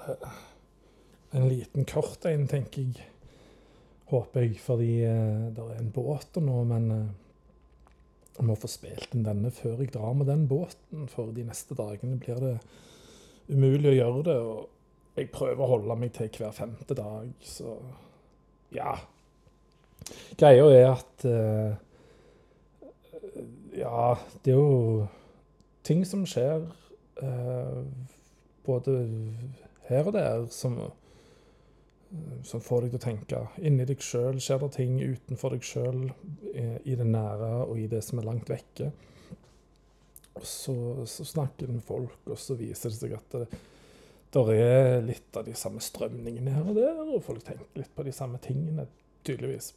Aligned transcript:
det 0.00 0.18
en 1.34 1.48
liten 1.50 1.84
kort 1.84 2.24
en, 2.30 2.46
tenker 2.48 2.82
jeg. 2.82 3.10
Håper 4.10 4.44
jeg, 4.44 4.58
fordi 4.62 4.90
eh, 5.02 5.46
det 5.54 5.64
er 5.64 5.80
en 5.80 5.92
båt 5.94 6.38
nå, 6.38 6.60
men 6.70 6.90
eh, 6.94 7.08
jeg 8.36 8.46
må 8.46 8.54
få 8.58 8.70
spilt 8.70 9.14
inn 9.14 9.24
denne 9.26 9.50
før 9.54 9.82
jeg 9.82 9.94
drar 9.94 10.14
med 10.14 10.28
den 10.30 10.44
båten. 10.50 11.08
For 11.10 11.32
de 11.34 11.46
neste 11.46 11.74
dagene 11.78 12.20
blir 12.22 12.38
det 12.42 12.54
umulig 13.48 13.90
å 13.92 13.96
gjøre 13.96 14.22
det. 14.28 14.36
Og 14.44 15.18
jeg 15.18 15.32
prøver 15.34 15.64
å 15.64 15.72
holde 15.76 15.98
meg 15.98 16.14
til 16.14 16.30
hver 16.38 16.54
femte 16.54 16.96
dag, 16.98 17.32
så 17.46 17.76
ja. 18.74 18.94
Greia 20.38 20.70
er 20.74 20.88
at 20.92 21.26
eh, 21.30 21.74
Ja, 23.74 24.14
det 24.44 24.54
er 24.54 24.58
jo 24.58 25.06
ting 25.86 26.04
som 26.06 26.22
skjer 26.28 26.62
eh, 27.22 27.78
både 28.66 28.98
her 29.88 30.06
og 30.08 30.16
der, 30.16 30.46
som 30.52 30.78
som 32.44 32.62
får 32.62 32.84
deg 32.84 32.92
til 32.92 33.00
å 33.00 33.04
tenke. 33.04 33.40
Inni 33.66 33.86
deg 33.88 34.02
sjøl 34.04 34.38
skjer 34.42 34.60
det 34.62 34.70
ting 34.76 34.98
utenfor 35.00 35.54
deg 35.54 35.66
sjøl, 35.66 36.04
i 36.54 36.96
det 36.98 37.06
nære 37.08 37.50
og 37.64 37.78
i 37.80 37.88
det 37.90 38.02
som 38.06 38.20
er 38.20 38.28
langt 38.28 38.50
vekke. 38.50 38.90
Og 40.34 40.44
så, 40.48 40.74
så 41.10 41.26
snakker 41.26 41.68
du 41.68 41.76
med 41.76 41.86
folk, 41.86 42.18
og 42.26 42.38
så 42.40 42.56
viser 42.58 42.92
det 42.92 42.98
seg 42.98 43.16
at 43.16 43.38
det, 43.38 43.62
det 44.34 44.44
er 44.58 45.02
litt 45.06 45.38
av 45.38 45.46
de 45.46 45.54
samme 45.58 45.82
strømningene 45.82 46.54
her 46.54 46.70
og 46.70 46.78
der, 46.78 47.02
og 47.06 47.22
folk 47.22 47.44
tenker 47.46 47.82
litt 47.82 47.92
på 47.94 48.06
de 48.06 48.14
samme 48.14 48.40
tingene, 48.42 48.88
tydeligvis. 49.26 49.72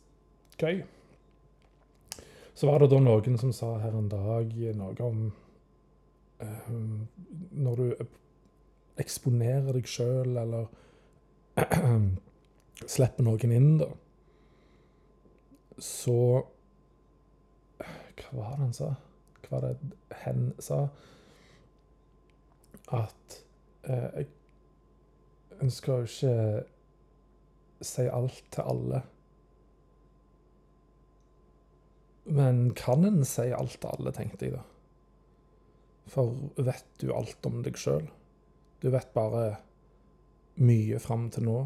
Gøy. 0.57 0.81
Så 2.57 2.65
var 2.65 2.81
det 2.81 2.89
da 2.89 3.01
noen 3.01 3.37
som 3.37 3.53
sa 3.53 3.75
her 3.83 3.93
en 3.93 4.09
dag 4.09 4.53
noe 4.73 4.95
om 5.05 5.27
um, 6.41 6.95
Når 7.53 7.77
du 7.77 8.07
eksponerer 9.01 9.77
deg 9.77 9.89
sjøl, 9.89 10.37
eller 10.37 10.67
slipper 12.93 13.25
noen 13.25 13.53
inn, 13.53 13.73
da, 13.81 13.89
så 15.83 16.43
Hva 18.17 18.31
var 18.33 18.55
det 18.55 18.63
han 18.63 18.73
sa? 18.73 18.87
Hva 19.45 19.59
var 19.59 19.67
det 19.67 20.15
hen 20.23 20.47
sa? 20.59 20.79
At 22.97 23.37
eh, 23.83 24.25
En 25.61 25.71
skal 25.73 26.01
jo 26.01 26.09
ikke 26.09 26.65
si 27.85 28.07
alt 28.09 28.41
til 28.53 28.65
alle. 28.73 29.03
Men 32.25 32.73
kan 32.77 33.05
en 33.05 33.23
si 33.25 33.47
alt 33.53 33.77
til 33.81 33.89
alle, 33.93 34.13
tenkte 34.13 34.45
jeg 34.45 34.57
da. 34.57 34.63
For 36.11 36.33
vet 36.57 36.85
du 37.01 37.11
alt 37.15 37.45
om 37.47 37.61
deg 37.65 37.77
sjøl? 37.79 38.05
Du 38.81 38.89
vet 38.93 39.13
bare 39.13 39.57
mye 40.61 40.99
fram 40.99 41.29
til 41.33 41.47
nå. 41.47 41.57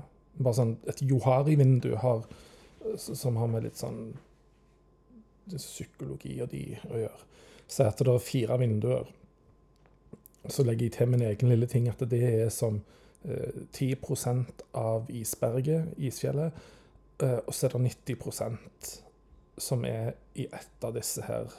Bare 0.42 0.58
sånn 0.58 0.76
et 0.90 1.02
Johari-vindu 1.04 1.96
har, 2.02 2.24
som 2.98 3.40
har 3.40 3.50
med 3.52 3.68
litt 3.68 3.80
sånn 3.80 4.14
psykologi 5.52 6.38
og 6.44 6.52
de 6.54 6.64
å 6.90 7.02
gjøre. 7.04 7.28
Så 7.68 7.88
at 7.88 8.04
det 8.04 8.12
er 8.12 8.24
fire 8.24 8.58
vinduer. 8.60 9.10
Så 10.50 10.66
legger 10.66 10.88
jeg 10.88 10.96
til 10.98 11.12
min 11.12 11.24
egen 11.24 11.52
lille 11.52 11.68
ting 11.70 11.88
at 11.92 12.02
det 12.12 12.22
er 12.26 12.50
som 12.54 12.82
eh, 13.24 13.62
10% 13.78 14.66
av 14.80 15.10
isberget, 15.14 15.94
isfjellet. 15.98 16.58
Eh, 17.22 17.40
og 17.46 17.54
så 17.54 17.68
er 17.68 17.76
det 17.76 17.94
90% 18.08 18.92
som 19.62 19.86
er 19.86 20.16
i 20.34 20.48
ett 20.48 20.88
av 20.88 20.96
disse 20.98 21.24
her 21.28 21.52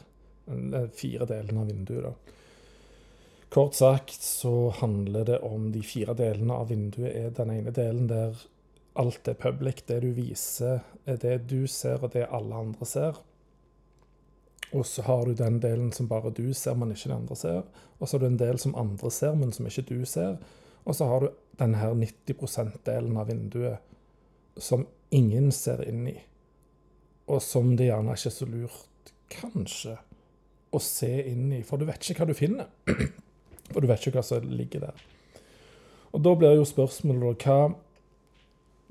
fire 0.97 1.27
delene 1.31 1.61
av 1.63 1.69
vinduet. 1.71 2.09
da. 2.09 2.39
Kort 3.53 3.75
sagt 3.75 4.23
så 4.23 4.71
handler 4.71 5.25
det 5.25 5.39
om 5.39 5.73
de 5.73 5.83
fire 5.85 6.15
delene 6.17 6.55
av 6.57 6.71
vinduet 6.71 7.13
er 7.13 7.33
den 7.37 7.51
ene 7.53 7.73
delen 7.77 8.07
der 8.09 8.39
alt 8.97 9.29
er 9.29 9.37
public. 9.37 9.83
Det 9.85 9.99
du 10.01 10.09
viser, 10.17 10.79
er 11.05 11.19
det 11.21 11.35
du 11.51 11.67
ser, 11.69 12.01
og 12.01 12.15
det 12.15 12.31
alle 12.33 12.57
andre 12.57 12.87
ser. 12.89 13.19
Og 14.73 14.87
så 14.89 15.05
har 15.05 15.27
du 15.29 15.35
den 15.37 15.59
delen 15.61 15.91
som 15.93 16.09
bare 16.09 16.33
du 16.33 16.55
ser, 16.57 16.79
men 16.81 16.95
ikke 16.95 17.11
de 17.11 17.15
andre 17.15 17.37
ser. 17.37 17.59
Og 17.99 18.09
så 18.09 18.17
har 18.17 18.23
du 18.23 18.27
en 18.31 18.39
del 18.41 18.61
som 18.63 18.77
andre 18.81 19.11
ser, 19.13 19.35
men 19.37 19.53
som 19.53 19.69
ikke 19.69 19.85
du 19.91 20.07
ser. 20.09 20.39
Og 20.87 20.97
så 20.97 21.09
har 21.11 21.21
du 21.21 21.29
denne 21.61 21.77
her 21.77 21.93
90 21.93 22.41
%-delen 22.41 23.19
av 23.21 23.29
vinduet 23.29 23.85
som 24.57 24.87
ingen 25.11 25.51
ser 25.53 25.85
inn 25.85 26.07
i. 26.09 26.17
Og 27.29 27.43
som 27.45 27.77
det 27.77 27.91
gjerne 27.91 28.17
ikke 28.17 28.33
er 28.33 28.37
så 28.39 28.49
lurt, 28.49 29.13
kanskje, 29.29 29.99
å 30.73 30.81
se 30.81 31.13
inn 31.29 31.53
i. 31.53 31.61
For 31.69 31.77
du 31.77 31.85
vet 31.85 32.01
ikke 32.01 32.25
hva 32.25 32.33
du 32.33 32.35
finner. 32.39 32.73
For 33.73 33.83
du 33.83 33.89
vet 33.91 34.07
ikke 34.07 34.21
hva 34.21 34.27
som 34.27 34.47
ligger 34.49 34.87
der. 34.87 35.03
Og 36.13 36.21
da 36.25 36.35
blir 36.37 36.59
jo 36.59 36.69
spørsmålet 36.69 37.47
hva, 37.47 37.73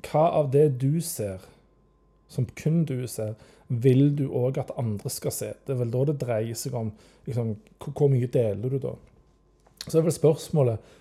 hva 0.07 0.25
av 0.39 0.51
det 0.55 0.67
du 0.81 1.01
ser, 1.05 1.43
som 2.31 2.47
kun 2.57 2.83
du 2.89 3.03
ser, 3.11 3.35
vil 3.67 4.09
du 4.17 4.25
òg 4.35 4.57
at 4.59 4.73
andre 4.79 5.11
skal 5.13 5.35
se? 5.35 5.51
Det 5.65 5.75
er 5.75 5.81
vel 5.83 5.93
da 5.93 6.03
det 6.09 6.17
dreier 6.23 6.57
seg 6.57 6.75
om 6.75 6.91
liksom, 7.27 7.53
hvor 7.85 8.11
mye 8.11 8.29
deler 8.31 8.73
du 8.73 8.79
da? 8.81 8.95
Så 9.85 9.99
er 9.99 10.07
vel 10.07 10.15
spørsmålet 10.15 10.91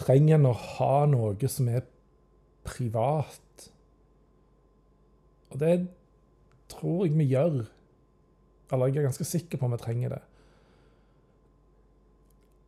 trenger 0.00 0.38
en 0.38 0.48
å 0.52 0.56
ha 0.56 0.94
noe 1.10 1.50
som 1.50 1.68
er 1.68 1.84
privat? 2.66 3.68
Og 5.50 5.60
det 5.60 5.74
tror 6.70 7.04
jeg 7.04 7.18
vi 7.18 7.28
gjør. 7.34 7.62
Eller 8.70 8.90
jeg 8.90 9.02
er 9.02 9.08
ganske 9.10 9.26
sikker 9.26 9.58
på 9.58 9.66
om 9.66 9.74
vi 9.74 9.82
trenger 9.82 10.14
det 10.14 10.24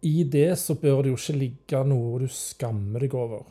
i 0.02 0.24
det 0.24 0.56
så 0.58 0.74
bør 0.74 1.04
det 1.04 1.12
jo 1.12 1.18
ikke 1.18 1.38
ligge 1.38 1.80
noe 1.86 2.24
du 2.24 2.30
skammer 2.30 3.04
deg 3.04 3.14
over. 3.14 3.44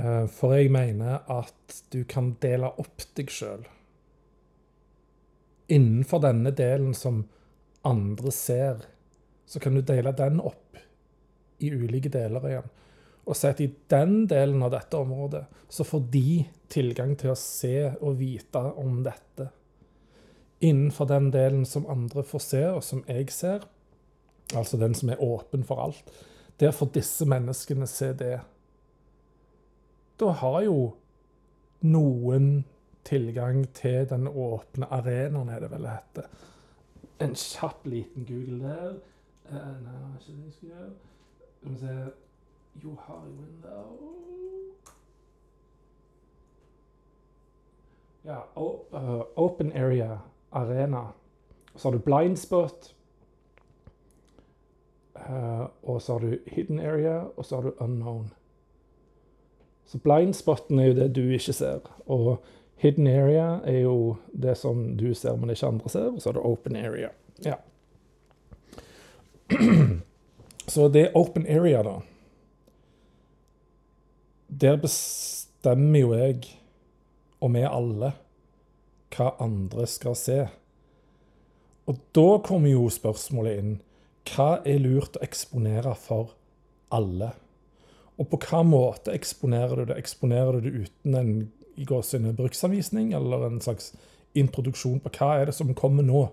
Eh, 0.00 0.24
for 0.32 0.56
jeg 0.56 0.72
mener 0.72 1.26
at 1.30 1.82
du 1.92 2.00
kan 2.08 2.32
dele 2.40 2.70
opp 2.80 3.04
deg 3.16 3.32
sjøl. 3.32 3.66
Innenfor 5.72 6.22
denne 6.24 6.52
delen 6.56 6.96
som 6.96 7.22
andre 7.84 8.32
ser, 8.32 8.86
så 9.44 9.60
kan 9.60 9.76
du 9.76 9.82
dele 9.84 10.14
den 10.16 10.40
opp 10.40 10.78
i 11.62 11.68
ulike 11.72 12.08
deler 12.12 12.48
igjen. 12.48 12.70
Og 13.28 13.36
si 13.38 13.46
at 13.46 13.60
i 13.62 13.68
den 13.92 14.24
delen 14.30 14.64
av 14.64 14.72
dette 14.72 14.98
området 14.98 15.44
så 15.70 15.84
får 15.86 16.06
de 16.14 16.42
tilgang 16.72 17.12
til 17.20 17.34
å 17.34 17.38
se 17.38 17.92
og 18.00 18.16
vite 18.18 18.62
om 18.80 19.02
dette. 19.04 19.50
Innenfor 20.62 21.10
den 21.10 21.28
delen 21.34 21.66
som 21.68 21.86
andre 21.90 22.24
får 22.26 22.42
se, 22.48 22.64
og 22.70 22.82
som 22.86 23.04
jeg 23.10 23.30
ser, 23.34 23.68
altså 24.56 24.76
den 24.76 24.94
som 24.94 25.10
er 25.10 25.22
åpen 25.22 25.64
for 25.64 25.82
alt, 25.82 26.12
der 26.60 26.70
får 26.70 26.92
disse 26.94 27.26
menneskene 27.26 27.86
se 27.86 28.12
det. 28.12 28.40
Da 30.20 30.30
har 30.42 30.60
jo 30.62 30.92
noen 31.82 32.64
tilgang 33.04 33.64
til 33.74 34.06
den 34.10 34.28
åpne 34.28 34.86
arenaen, 34.90 35.48
er 35.48 35.60
det 35.64 35.70
vel 35.72 35.86
det 35.86 35.96
heter. 35.96 36.28
En 37.20 37.34
kjapp 37.34 37.86
liten 37.86 38.26
Google 38.26 38.60
der. 38.62 39.00
Uh, 39.50 39.72
nei, 39.82 39.96
ikke 40.18 40.36
det 40.36 40.44
jeg 40.44 40.52
skal 40.52 40.68
gjøre. 40.68 40.90
Skal 41.56 41.70
vi 41.70 41.78
se 41.78 41.96
Johari 42.82 43.30
Window 43.30 44.12
Ja, 48.24 48.38
uh, 48.56 49.20
Open 49.36 49.72
Area 49.72 50.18
Arena. 50.52 51.06
Så 51.76 51.88
har 51.88 51.98
du 51.98 51.98
Blindspot. 51.98 52.94
Uh, 55.28 55.66
og 55.82 56.02
så 56.02 56.12
har 56.12 56.20
du 56.20 56.38
hidden 56.46 56.80
area, 56.80 57.20
og 57.36 57.46
så 57.46 57.56
har 57.56 57.62
du 57.62 57.74
unknown. 57.78 58.30
Så 59.86 59.98
blindspotten 59.98 60.78
er 60.78 60.86
jo 60.86 60.94
det 60.94 61.08
du 61.14 61.22
ikke 61.30 61.52
ser. 61.52 61.80
Og 62.06 62.42
hidden 62.76 63.06
area 63.06 63.60
er 63.64 63.82
jo 63.84 64.16
det 64.32 64.56
som 64.58 64.96
du 64.96 65.14
ser, 65.14 65.36
men 65.36 65.50
ikke 65.50 65.66
andre 65.66 65.88
ser. 65.88 66.08
Og 66.10 66.22
så 66.22 66.30
har 66.30 66.38
du 66.38 66.46
open 66.46 66.76
area. 66.76 67.10
Ja. 67.44 67.54
Så 70.66 70.88
det 70.88 71.00
er 71.02 71.16
open 71.18 71.46
area, 71.46 71.82
da. 71.82 72.00
Der 74.48 74.76
bestemmer 74.76 76.00
jo 76.00 76.12
jeg, 76.14 76.44
og 77.40 77.54
vi 77.54 77.64
alle, 77.66 78.12
hva 79.12 79.32
andre 79.42 79.86
skal 79.90 80.16
se. 80.16 80.46
Og 81.90 81.98
da 82.14 82.38
kommer 82.46 82.70
jo 82.70 82.86
spørsmålet 82.88 83.58
inn 83.58 83.72
hva 84.30 84.60
er 84.68 84.82
lurt 84.82 85.18
å 85.18 85.24
eksponere 85.24 85.94
for 85.98 86.36
alle? 86.94 87.32
Og 88.20 88.28
på 88.30 88.38
hva 88.44 88.62
måte 88.66 89.14
eksponerer 89.16 89.82
du 89.82 89.90
det? 89.90 89.98
Eksponerer 89.98 90.60
du 90.60 90.68
det 90.68 90.86
uten 90.86 91.18
en 91.18 91.34
i 91.80 91.86
gåsehudene 91.88 92.36
bruksanvisning, 92.36 93.12
eller 93.16 93.46
en 93.46 93.60
slags 93.64 93.92
introduksjon 94.38 95.00
på 95.02 95.12
hva 95.16 95.32
er 95.40 95.48
det 95.48 95.56
som 95.56 95.72
kommer 95.76 96.04
nå? 96.06 96.26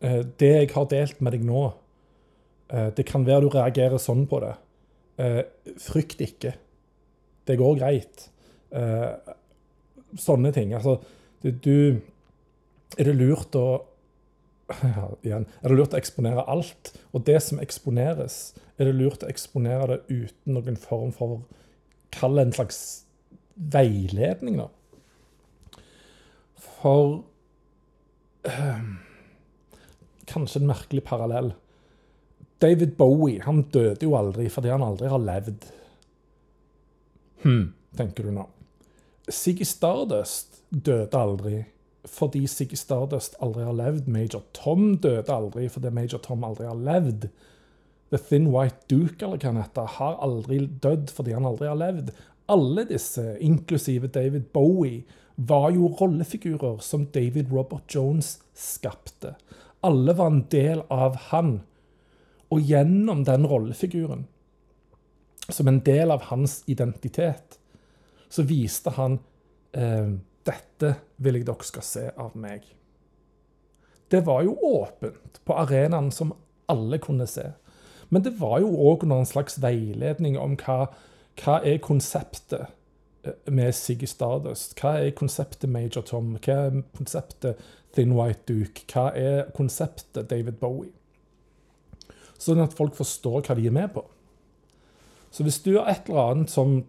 Eh, 0.00 0.22
det 0.40 0.50
jeg 0.54 0.72
har 0.74 0.88
delt 0.90 1.20
med 1.20 1.36
deg 1.36 1.44
nå, 1.44 1.66
eh, 2.72 2.88
det 2.96 3.06
kan 3.08 3.26
være 3.26 3.44
du 3.44 3.50
reagerer 3.52 4.00
sånn 4.00 4.26
på 4.28 4.40
det. 4.44 4.54
Eh, 5.20 5.42
frykt 5.80 6.22
ikke. 6.24 6.54
Det 7.44 7.58
går 7.58 7.80
greit. 7.80 8.28
Sånne 10.16 10.52
ting. 10.54 10.72
Altså, 10.74 11.00
du 11.42 12.00
Er 12.98 13.04
det 13.04 13.14
lurt 13.14 13.54
å 13.54 13.82
ja, 14.96 15.06
igjen, 15.26 15.46
Er 15.62 15.72
det 15.72 15.78
lurt 15.78 15.94
å 15.94 16.00
eksponere 16.00 16.44
alt? 16.50 16.92
Og 17.14 17.24
det 17.26 17.38
som 17.44 17.60
eksponeres, 17.62 18.54
er 18.78 18.90
det 18.90 18.96
lurt 18.98 19.24
å 19.24 19.30
eksponere 19.30 19.96
det 19.96 20.00
uten 20.08 20.56
noen 20.56 20.78
form 20.80 21.14
for 21.16 21.40
Kall 22.10 22.34
det 22.34 22.42
en 22.48 22.56
slags 22.56 22.78
veiledning, 23.54 24.56
da. 24.58 24.66
For 26.80 27.20
øh, 28.50 28.80
Kanskje 30.30 30.62
en 30.62 30.70
merkelig 30.70 31.04
parallell. 31.06 31.52
David 32.62 32.96
Bowie 32.98 33.42
han 33.42 33.62
døde 33.72 34.04
jo 34.06 34.16
aldri 34.18 34.48
fordi 34.52 34.70
han 34.70 34.84
aldri 34.84 35.08
har 35.10 35.22
levd. 35.22 35.64
Hm, 37.42 37.64
tenker 37.96 38.26
du 38.26 38.34
nå. 38.36 38.44
Siggy 39.30 39.64
Stardust 39.66 40.60
døde 40.70 41.18
aldri 41.18 41.62
fordi 42.08 42.46
Siggy 42.48 42.78
Stardust 42.78 43.36
aldri 43.42 43.64
har 43.66 43.76
levd. 43.76 44.08
Major 44.08 44.42
Tom 44.56 44.96
døde 45.02 45.32
aldri 45.32 45.68
fordi 45.68 45.92
Major 45.94 46.22
Tom 46.24 46.44
aldri 46.44 46.66
har 46.68 46.78
levd. 46.78 47.28
The 48.10 48.18
Thin 48.18 48.48
White 48.50 48.88
Duke 48.90 49.22
eller 49.22 49.38
hva 49.38 49.52
han 49.52 49.62
heter, 49.62 49.94
har 49.98 50.18
aldri 50.24 50.64
dødd 50.82 51.12
fordi 51.14 51.36
han 51.36 51.46
aldri 51.46 51.68
har 51.70 51.78
levd. 51.78 52.12
Alle 52.50 52.84
disse, 52.88 53.36
inklusive 53.38 54.10
David 54.10 54.48
Bowie, 54.54 55.04
var 55.36 55.70
jo 55.72 55.92
rollefigurer 56.00 56.80
som 56.84 57.06
David 57.14 57.52
Robert 57.52 57.86
Jones 57.94 58.40
skapte. 58.54 59.36
Alle 59.80 60.12
var 60.16 60.32
en 60.32 60.42
del 60.52 60.82
av 60.90 61.16
han. 61.30 61.60
Og 62.50 62.66
gjennom 62.66 63.22
den 63.24 63.46
rollefiguren, 63.46 64.26
som 65.48 65.68
en 65.70 65.78
del 65.86 66.10
av 66.10 66.26
hans 66.32 66.60
identitet, 66.66 67.58
så 68.28 68.42
viste 68.46 68.90
han 68.98 69.18
eh, 69.72 70.18
dette 70.48 70.94
vil 71.16 71.38
jeg 71.38 71.48
dere 71.48 71.66
skal 71.66 71.84
se 71.84 72.04
av 72.16 72.36
meg. 72.38 72.64
Det 74.10 74.24
var 74.26 74.42
jo 74.42 74.56
åpent 74.66 75.40
på 75.46 75.56
arenaen 75.56 76.10
som 76.14 76.32
alle 76.70 76.98
kunne 77.02 77.26
se. 77.30 77.50
Men 78.10 78.24
det 78.26 78.34
var 78.40 78.58
jo 78.62 78.72
òg 78.90 79.06
noen 79.06 79.22
en 79.22 79.28
slags 79.28 79.60
veiledning 79.62 80.38
om 80.40 80.56
hva, 80.58 80.88
hva 81.38 81.60
er 81.66 81.78
konseptet 81.84 82.64
eh, 83.22 83.36
med 83.46 83.74
Siggy 83.76 84.08
Stardust. 84.10 84.74
Hva 84.80 84.96
er 84.98 85.14
konseptet 85.14 85.70
Major 85.70 86.02
Tom? 86.06 86.32
Hva 86.42 86.56
er 86.66 86.80
konseptet 86.98 87.60
Thin 87.94 88.16
White 88.18 88.42
Duke? 88.50 88.86
Hva 88.90 89.12
er 89.14 89.52
konseptet 89.54 90.30
David 90.32 90.58
Bowie? 90.62 90.90
Sånn 92.40 92.62
at 92.64 92.74
folk 92.74 92.96
forstår 92.98 93.44
hva 93.46 93.54
de 93.58 93.68
er 93.68 93.76
med 93.76 93.92
på. 93.94 94.02
Så 95.30 95.46
hvis 95.46 95.60
du 95.62 95.76
har 95.76 95.86
et 95.92 96.08
eller 96.10 96.32
annet 96.32 96.50
som 96.50 96.80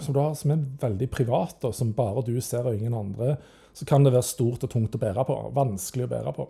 som, 0.00 0.16
har, 0.16 0.34
som 0.38 0.54
er 0.54 0.64
veldig 0.80 1.08
privat, 1.12 1.64
og 1.68 1.74
som 1.76 1.92
bare 1.96 2.24
du 2.26 2.34
ser 2.40 2.68
og 2.68 2.76
ingen 2.76 2.96
andre, 2.96 3.36
så 3.72 3.86
kan 3.88 4.04
det 4.04 4.12
være 4.14 4.26
stort 4.26 4.64
og 4.64 4.72
tungt 4.72 4.96
å 4.96 5.00
bære 5.00 5.24
på. 5.28 5.38
Vanskelig 5.56 6.06
å 6.06 6.12
bære 6.12 6.34
på. 6.36 6.46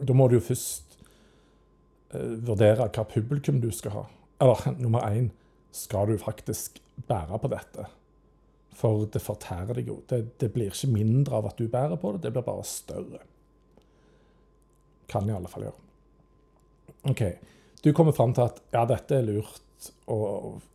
Da 0.00 0.16
må 0.16 0.28
du 0.28 0.38
jo 0.38 0.44
først 0.44 0.98
eh, 2.14 2.36
vurdere 2.48 2.88
hva 2.88 3.06
publikum 3.08 3.60
du 3.60 3.70
skal 3.74 3.96
ha. 3.98 4.04
Eller 4.40 4.76
nummer 4.80 5.04
én 5.08 5.30
skal 5.76 6.08
du 6.08 6.20
faktisk 6.20 6.80
bære 7.08 7.40
på 7.40 7.50
dette? 7.52 7.86
For 8.76 9.04
det 9.12 9.20
fortærer 9.22 9.76
deg 9.76 9.90
jo. 9.90 10.00
Det, 10.08 10.22
det, 10.40 10.52
blir 10.54 10.72
ikke 10.72 10.92
mindre 10.92 11.40
av 11.40 11.50
at 11.50 11.60
du 11.60 11.68
bærer 11.68 12.00
på 12.00 12.14
det, 12.14 12.24
det 12.24 12.34
blir 12.34 12.46
bare 12.46 12.64
større. 12.68 13.24
Kan 15.10 15.28
i 15.28 15.34
alle 15.34 15.50
fall 15.50 15.66
gjøre. 15.68 15.88
OK. 17.10 17.24
Du 17.84 17.92
kommer 17.96 18.16
fram 18.16 18.32
til 18.36 18.46
at 18.46 18.60
ja, 18.72 18.84
dette 18.88 19.16
er 19.16 19.26
lurt 19.26 19.60
å 20.10 20.18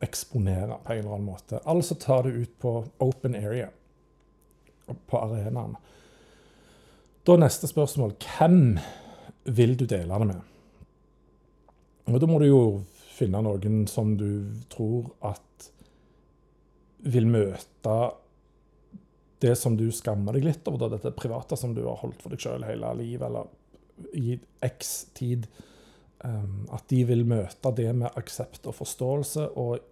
eksponere 0.04 0.80
på 0.84 0.94
en 0.94 1.00
eller 1.00 1.16
annen 1.18 1.28
måte. 1.28 1.60
Altså 1.66 1.98
ta 2.00 2.22
det 2.26 2.34
ut 2.36 2.54
på 2.62 2.74
open 3.04 3.36
area, 3.36 3.70
på 4.86 5.20
arenaen. 5.20 5.76
Da 7.26 7.38
neste 7.42 7.70
spørsmål 7.70 8.16
hvem 8.22 8.78
vil 9.46 9.78
du 9.78 9.86
dele 9.90 10.20
det 10.20 10.28
med? 10.30 10.42
Og 12.06 12.20
Da 12.22 12.28
må 12.30 12.38
du 12.40 12.46
jo 12.46 12.62
finne 13.16 13.42
noen 13.42 13.86
som 13.90 14.14
du 14.18 14.46
tror 14.70 15.10
at 15.26 15.70
vil 17.06 17.28
møte 17.30 17.96
det 19.42 19.56
som 19.60 19.76
du 19.78 19.88
skammer 19.94 20.36
deg 20.36 20.46
litt 20.48 20.68
over, 20.70 20.90
dette 20.90 21.14
private 21.18 21.58
som 21.58 21.74
du 21.76 21.84
har 21.86 22.00
holdt 22.02 22.22
for 22.22 22.34
deg 22.34 22.42
sjøl 22.42 22.66
hele 22.66 22.92
livet, 22.98 23.26
eller 23.28 24.14
i 24.18 24.38
x 24.66 24.96
tid. 25.18 25.48
Um, 26.26 26.64
at 26.74 26.88
de 26.90 27.04
vil 27.06 27.22
møte 27.28 27.70
det 27.78 27.92
med 27.94 28.16
aksept 28.18 28.66
og 28.66 28.74
forståelse 28.80 29.44
og 29.62 29.84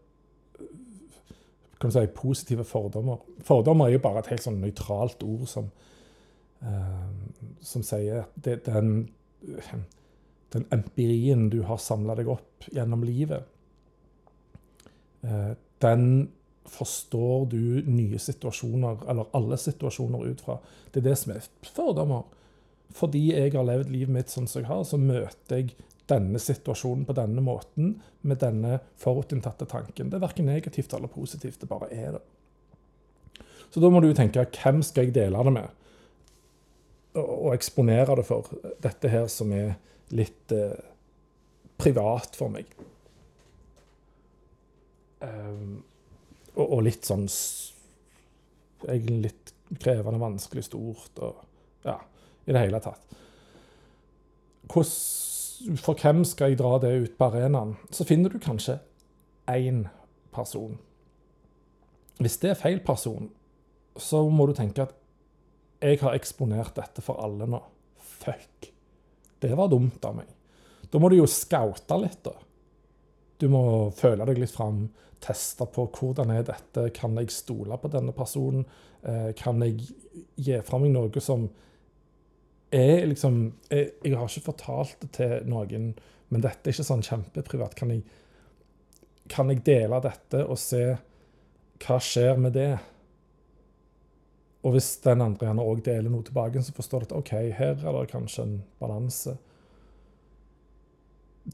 kan 1.82 1.92
si, 1.94 2.06
positive 2.16 2.64
fordommer. 2.66 3.22
Fordommer 3.46 3.90
er 3.90 3.98
jo 3.98 4.04
bare 4.06 4.24
et 4.24 4.32
helt 4.32 4.46
sånn 4.46 4.62
nøytralt 4.64 5.22
ord 5.28 5.44
som, 5.52 5.68
um, 6.64 7.20
som 7.62 7.86
sier 7.86 8.24
at 8.24 8.40
det, 8.48 8.64
den, 8.66 9.12
den 10.56 10.66
empirien 10.74 11.50
du 11.54 11.60
har 11.68 11.82
samla 11.84 12.18
deg 12.18 12.32
opp 12.34 12.66
gjennom 12.74 13.06
livet, 13.06 13.46
uh, 15.28 15.54
den 15.84 16.08
forstår 16.74 17.50
du 17.52 17.64
nye 17.86 18.18
situasjoner, 18.18 19.04
eller 19.12 19.30
alle 19.38 19.60
situasjoner, 19.60 20.32
ut 20.32 20.42
fra. 20.42 20.58
Det 20.90 21.04
er 21.04 21.12
det 21.12 21.18
som 21.20 21.36
er 21.36 21.50
fordommer. 21.76 22.24
Fordi 22.96 23.28
jeg 23.34 23.52
har 23.54 23.66
levd 23.68 23.92
livet 23.92 24.16
mitt 24.16 24.32
sånn 24.32 24.48
som 24.48 24.64
jeg 24.64 24.72
har, 24.72 24.86
så 24.88 24.98
møter 25.02 25.60
jeg 25.60 25.76
denne 26.10 26.40
situasjonen 26.40 27.06
på 27.08 27.16
denne 27.16 27.42
måten, 27.44 27.96
med 28.22 28.42
denne 28.44 28.80
forutinntatte 29.00 29.68
tanken. 29.70 30.10
Det 30.10 30.20
er 30.20 30.26
verken 30.26 30.50
negativt 30.50 30.94
eller 30.94 31.12
positivt, 31.12 31.62
det 31.62 31.70
bare 31.70 31.90
er 31.92 32.18
det. 32.18 32.24
Så 33.74 33.82
da 33.82 33.90
må 33.90 34.04
du 34.04 34.12
tenke 34.14 34.44
hvem 34.54 34.84
skal 34.86 35.08
jeg 35.08 35.16
dele 35.16 35.46
det 35.48 35.54
med? 35.56 35.80
Og 37.18 37.54
eksponere 37.54 38.18
det 38.20 38.26
for. 38.28 38.50
Dette 38.84 39.10
her 39.10 39.26
som 39.32 39.54
er 39.56 39.76
litt 40.14 40.54
eh, 40.54 40.78
privat 41.82 42.38
for 42.38 42.54
meg. 42.54 42.70
Um, 45.24 45.82
og, 46.54 46.66
og, 46.66 46.80
litt 46.84 47.08
sånn 47.08 47.30
Egentlig 48.84 49.22
litt 49.24 49.52
krevende, 49.80 50.20
vanskelig, 50.20 50.66
stort 50.68 51.22
og 51.24 51.38
Ja, 51.88 51.96
i 52.44 52.52
det 52.52 52.66
hele 52.66 52.82
tatt. 52.84 53.16
Hvordan 54.68 55.33
for 55.80 56.00
hvem 56.00 56.24
skal 56.28 56.52
jeg 56.52 56.60
dra 56.60 56.78
det 56.82 56.92
ut 57.06 57.16
på 57.18 57.30
arenaen? 57.30 57.76
Så 57.92 58.06
finner 58.08 58.34
du 58.34 58.40
kanskje 58.42 58.80
én 59.50 59.86
person. 60.34 60.78
Hvis 62.20 62.38
det 62.42 62.54
er 62.54 62.60
feil 62.60 62.82
person, 62.86 63.30
så 63.98 64.24
må 64.30 64.48
du 64.48 64.54
tenke 64.58 64.86
at 64.86 64.96
jeg 65.84 66.00
har 66.02 66.16
eksponert 66.16 66.76
dette 66.78 67.04
for 67.04 67.20
alle 67.24 67.48
nå. 67.50 67.60
Fuck. 68.00 68.70
Det 69.44 69.52
var 69.58 69.72
dumt 69.72 70.04
av 70.08 70.16
meg. 70.22 70.30
Da 70.90 71.00
må 71.02 71.10
du 71.10 71.18
jo 71.18 71.28
scoute 71.28 71.98
litt, 72.00 72.22
da. 72.24 72.36
Du 73.42 73.50
må 73.52 73.64
føle 73.98 74.24
deg 74.30 74.40
litt 74.40 74.54
fram, 74.54 74.86
teste 75.24 75.66
på 75.72 75.88
hvordan 75.96 76.32
er 76.32 76.46
dette, 76.48 76.88
kan 76.96 77.18
jeg 77.20 77.32
stole 77.34 77.76
på 77.80 77.92
denne 77.92 78.14
personen? 78.16 78.64
Eh, 79.04 79.32
kan 79.40 79.60
jeg 79.64 79.82
gi 80.40 80.60
fra 80.64 80.80
meg 80.80 80.94
noe 80.94 81.24
som 81.24 81.50
er 82.74 83.06
liksom 83.10 83.40
jeg, 83.70 83.94
jeg, 84.04 84.16
har 84.18 84.28
ikke 84.28 84.50
fortalt 84.50 84.98
det 85.04 85.12
til 85.18 85.48
noen, 85.50 85.92
men 86.34 86.44
dette 86.44 86.70
er 86.70 86.76
ikke 86.76 86.88
sånn 86.88 87.06
kjempeprivat. 87.06 87.76
Kan 87.78 87.94
jeg, 87.94 88.04
kan 89.32 89.52
jeg 89.52 89.64
dele 89.68 90.02
dette 90.04 90.44
og 90.46 90.60
se 90.62 90.84
hva 91.84 92.00
skjer 92.02 92.40
med 92.40 92.56
det? 92.58 92.72
Og 94.64 94.78
hvis 94.78 94.94
den 95.04 95.22
andre 95.24 95.50
gjerne 95.50 95.66
òg 95.68 95.82
deler 95.84 96.12
noe 96.12 96.24
tilbake, 96.24 96.62
så 96.64 96.76
forstår 96.76 97.04
du 97.04 97.10
at 97.10 97.18
OK, 97.18 97.34
her 97.58 97.76
er 97.76 97.98
det 97.98 98.12
kanskje 98.14 98.46
en 98.46 98.60
balanse. 98.80 99.36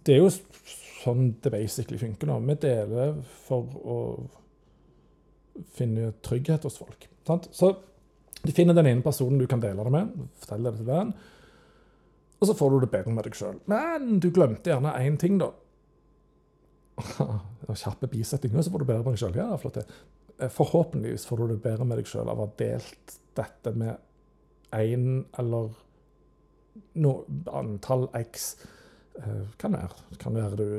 Det 0.05 0.13
er 0.13 0.21
jo 0.21 0.29
sånn 0.29 1.31
det 1.41 1.51
basically 1.53 1.97
funker 1.97 2.29
nå. 2.29 2.37
Vi 2.45 2.57
deler 2.61 3.17
for 3.47 3.79
å 3.81 3.99
finne 5.75 6.11
trygghet 6.25 6.67
hos 6.67 6.77
folk. 6.79 7.07
Sant? 7.27 7.49
Så 7.55 7.73
du 8.43 8.51
finner 8.55 8.77
den 8.77 8.87
ene 8.87 9.03
personen 9.03 9.39
du 9.39 9.47
kan 9.47 9.61
dele 9.63 9.83
det 9.83 9.93
med. 9.93 10.11
forteller 10.39 10.71
det 10.71 10.83
til 10.83 10.91
den, 10.93 11.13
Og 12.39 12.47
så 12.47 12.53
får 12.53 12.69
du 12.71 12.79
det 12.79 12.91
bedre 12.91 13.11
med 13.11 13.25
deg 13.27 13.35
sjøl. 13.35 13.57
Men 13.67 14.19
du 14.23 14.29
glemte 14.31 14.71
gjerne 14.71 14.93
én 14.95 15.17
ting, 15.19 15.39
da. 15.41 15.49
Kjappe 17.81 18.07
bisetninger, 18.07 18.61
så 18.63 18.71
får 18.71 18.79
du 18.79 18.85
bedre 18.85 19.03
med 19.03 19.17
deg 19.17 19.19
sjøl. 19.19 19.35
Ja. 19.35 19.57
Eh, 20.39 20.49
forhåpentligvis 20.49 21.25
får 21.27 21.37
du 21.37 21.47
det 21.51 21.61
bedre 21.65 21.85
med 21.85 21.99
deg 21.99 22.07
sjøl 22.07 22.31
av 22.31 22.39
å 22.39 22.47
ha 22.47 22.53
delt 22.61 23.19
dette 23.35 23.73
med 23.75 23.99
én 24.71 25.25
eller 25.39 25.75
no, 26.95 27.13
antall 27.51 28.07
x. 28.21 28.53
Uh, 29.19 29.51
kan 29.59 29.75
være. 29.75 29.99
Kan 30.21 30.39
være 30.39 30.55
du 30.55 30.69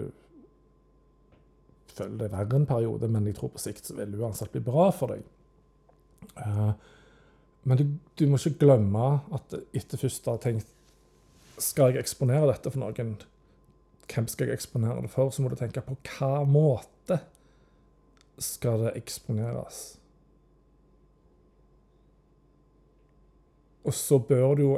føler 1.92 2.16
det 2.22 2.30
verre 2.32 2.56
en 2.56 2.66
periode, 2.68 3.08
men 3.08 3.26
jeg 3.28 3.36
tror 3.36 3.52
på 3.54 3.60
sikt 3.60 3.90
så 3.90 3.96
vil 3.98 4.14
det 4.14 4.20
uansett 4.22 4.52
bli 4.54 4.62
bra 4.64 4.88
for 4.94 5.12
deg. 5.12 5.26
Men 7.62 7.76
du, 7.76 7.84
du, 8.16 8.24
må 8.28 8.38
ikke 8.38 8.64
glemme 8.64 9.06
at 9.36 9.54
etter 9.76 10.00
først 10.00 10.28
å 10.28 10.36
ha 10.36 10.40
tenkt 10.40 10.70
Skal 11.60 11.92
jeg 11.92 12.00
eksponere 12.00 12.48
dette 12.48 12.72
for 12.72 12.80
noen? 12.80 13.18
Hvem 14.10 14.28
skal 14.32 14.48
jeg 14.48 14.56
eksponere 14.56 15.02
det 15.04 15.12
for? 15.12 15.30
Så 15.30 15.44
må 15.44 15.52
du 15.52 15.58
tenke 15.60 15.84
på 15.84 15.98
hva 16.16 16.40
måte 16.48 17.20
skal 18.40 18.86
det 18.86 18.94
eksponeres? 19.02 19.82
Og 23.84 23.94
så 23.96 24.18
bør 24.24 24.54
du 24.56 24.62
jo 24.64 24.72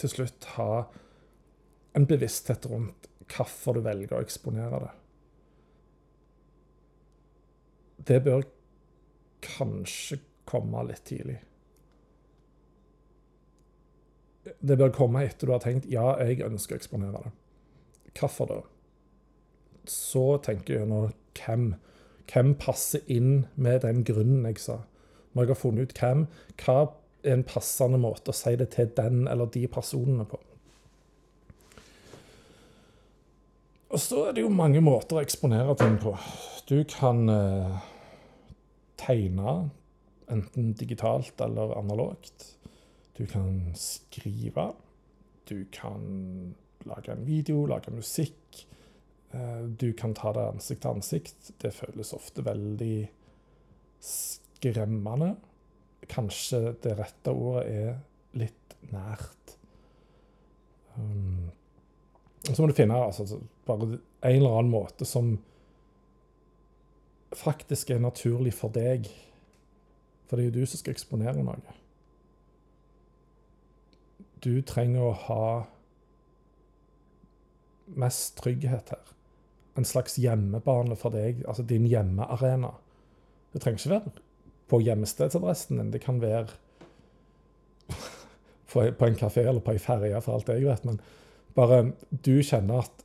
til 0.00 0.12
slutt 0.12 0.48
ha 0.56 0.86
en 1.96 2.08
bevissthet 2.08 2.66
rundt 2.68 3.08
hvorfor 3.32 3.78
du 3.78 3.84
velger 3.86 4.16
å 4.16 4.22
eksponere 4.24 4.80
det. 4.84 4.92
Det 8.06 8.18
bør 8.22 8.44
kanskje 9.46 10.20
komme 10.46 10.84
litt 10.86 11.04
tidlig. 11.08 11.38
Det 14.60 14.78
bør 14.78 14.94
komme 14.94 15.24
etter 15.26 15.48
du 15.48 15.54
har 15.54 15.62
tenkt 15.64 15.88
ja, 15.90 16.14
jeg 16.22 16.44
ønsker 16.46 16.76
å 16.76 16.80
eksponere 16.80 17.24
det. 17.24 17.32
Hvorfor 18.16 18.50
da? 18.50 18.60
Så 19.90 20.38
tenker 20.44 20.80
jeg 20.80 20.90
nå 20.90 21.08
hvem. 21.38 21.74
Hvem 22.26 22.56
passer 22.58 23.04
inn 23.12 23.46
med 23.54 23.84
den 23.84 24.02
grunnen 24.06 24.46
jeg 24.48 24.58
sa? 24.62 24.80
Når 25.32 25.44
jeg 25.44 25.52
har 25.52 25.60
funnet 25.60 25.90
ut 25.90 26.00
hvem, 26.00 26.24
hva 26.62 26.76
er 27.22 27.36
en 27.36 27.46
passende 27.46 28.00
måte 28.02 28.32
å 28.32 28.36
si 28.36 28.54
det 28.58 28.70
til 28.74 28.90
den 28.96 29.26
eller 29.30 29.50
de 29.52 29.66
personene 29.70 30.26
på? 30.26 30.40
Og 33.94 34.02
så 34.02 34.24
er 34.26 34.34
det 34.34 34.42
jo 34.42 34.50
mange 34.50 34.82
måter 34.82 35.18
å 35.18 35.22
eksponere 35.22 35.76
ting 35.78 35.94
på. 36.02 36.16
Du 36.66 36.80
kan 36.90 37.28
eh, 37.30 37.76
tegne, 38.98 39.54
enten 40.32 40.72
digitalt 40.74 41.38
eller 41.44 41.76
analogt. 41.78 42.55
Du 43.16 43.26
kan 43.26 43.72
skrive. 43.74 44.72
Du 45.48 45.64
kan 45.72 46.54
lage 46.84 47.12
en 47.12 47.26
video, 47.26 47.66
lage 47.66 47.90
musikk. 47.90 48.66
Eh, 49.30 49.62
du 49.62 49.92
kan 49.92 50.14
ta 50.14 50.32
det 50.32 50.44
ansikt 50.52 50.82
til 50.82 50.90
ansikt. 50.90 51.52
Det 51.62 51.74
føles 51.74 52.12
ofte 52.12 52.44
veldig 52.44 53.08
skremmende. 54.02 55.34
Kanskje 56.08 56.76
det 56.82 56.96
rette 56.98 57.32
ordet 57.32 57.64
er 57.72 57.96
litt 58.36 58.76
nært. 58.92 59.56
Um, 60.96 61.50
så 62.44 62.62
må 62.62 62.68
du 62.70 62.76
finne 62.76 62.96
altså, 62.96 63.40
bare 63.66 63.88
en 63.96 64.36
eller 64.36 64.58
annen 64.60 64.72
måte 64.72 65.08
som 65.08 65.34
faktisk 67.36 67.90
er 67.90 68.04
naturlig 68.04 68.54
for 68.54 68.72
deg. 68.72 69.08
For 70.26 70.36
det 70.38 70.46
er 70.46 70.50
jo 70.50 70.62
du 70.62 70.70
som 70.70 70.80
skal 70.80 70.94
eksponere 70.94 71.42
noe. 71.42 71.76
Du 74.44 74.60
trenger 74.62 75.06
å 75.06 75.16
ha 75.26 75.46
mest 77.96 78.36
trygghet 78.40 78.92
her. 78.94 79.14
En 79.76 79.84
slags 79.84 80.16
hjemmebane 80.18 80.96
for 80.98 81.14
deg, 81.14 81.42
altså 81.48 81.64
din 81.66 81.86
hjemmearena. 81.88 82.72
Det 83.52 83.62
trenger 83.62 83.80
ikke 83.80 83.94
være 83.94 84.14
på 84.66 84.80
hjemstedsadressen 84.82 85.80
din. 85.80 85.92
Det 85.94 86.02
kan 86.02 86.20
være 86.22 86.46
på 88.72 89.08
en 89.08 89.18
kafé 89.18 89.46
eller 89.46 89.62
på 89.64 89.76
ei 89.76 89.82
ferje, 89.82 90.20
for 90.24 90.36
alt 90.36 90.50
jeg 90.50 90.66
vet. 90.66 90.86
Men 90.88 91.00
bare 91.56 91.82
du 92.10 92.36
kjenner 92.42 92.84
at 92.84 93.04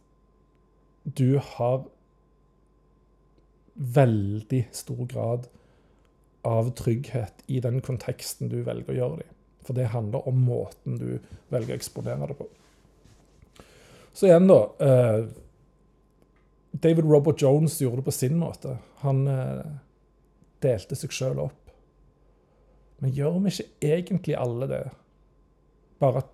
du 1.03 1.39
har 1.39 1.85
veldig 3.75 4.65
stor 4.75 5.05
grad 5.09 5.47
av 6.45 6.73
trygghet 6.77 7.45
i 7.47 7.61
den 7.61 7.81
konteksten 7.85 8.49
du 8.49 8.61
velger 8.65 8.93
å 8.93 8.97
gjøre 8.97 9.21
det 9.21 9.27
i. 9.27 9.35
For 9.65 9.77
det 9.77 9.91
handler 9.93 10.27
om 10.27 10.41
måten 10.41 10.97
du 10.97 11.19
velger 11.53 11.75
å 11.75 11.77
eksponere 11.77 12.31
det 12.31 12.37
på. 12.39 12.47
Så 14.13 14.27
igjen, 14.27 14.49
da. 14.49 14.59
Eh, 14.81 15.25
David 16.71 17.05
Robert 17.05 17.41
Jones 17.41 17.81
gjorde 17.81 18.01
det 18.01 18.07
på 18.09 18.15
sin 18.15 18.37
måte. 18.41 18.77
Han 19.05 19.27
eh, 19.29 19.65
delte 20.63 20.97
seg 20.97 21.13
sjøl 21.15 21.43
opp. 21.45 21.73
Men 23.01 23.13
gjør 23.17 23.39
vi 23.41 23.53
ikke 23.53 23.91
egentlig 23.95 24.37
alle 24.37 24.67
det? 24.69 24.83
Bare 26.01 26.23
at 26.23 26.33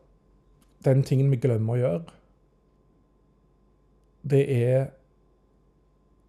den 0.88 1.04
tingen 1.04 1.32
vi 1.32 1.40
glemmer 1.42 1.76
å 1.76 1.82
gjøre, 1.82 2.16
det 4.28 4.44
er 4.52 4.90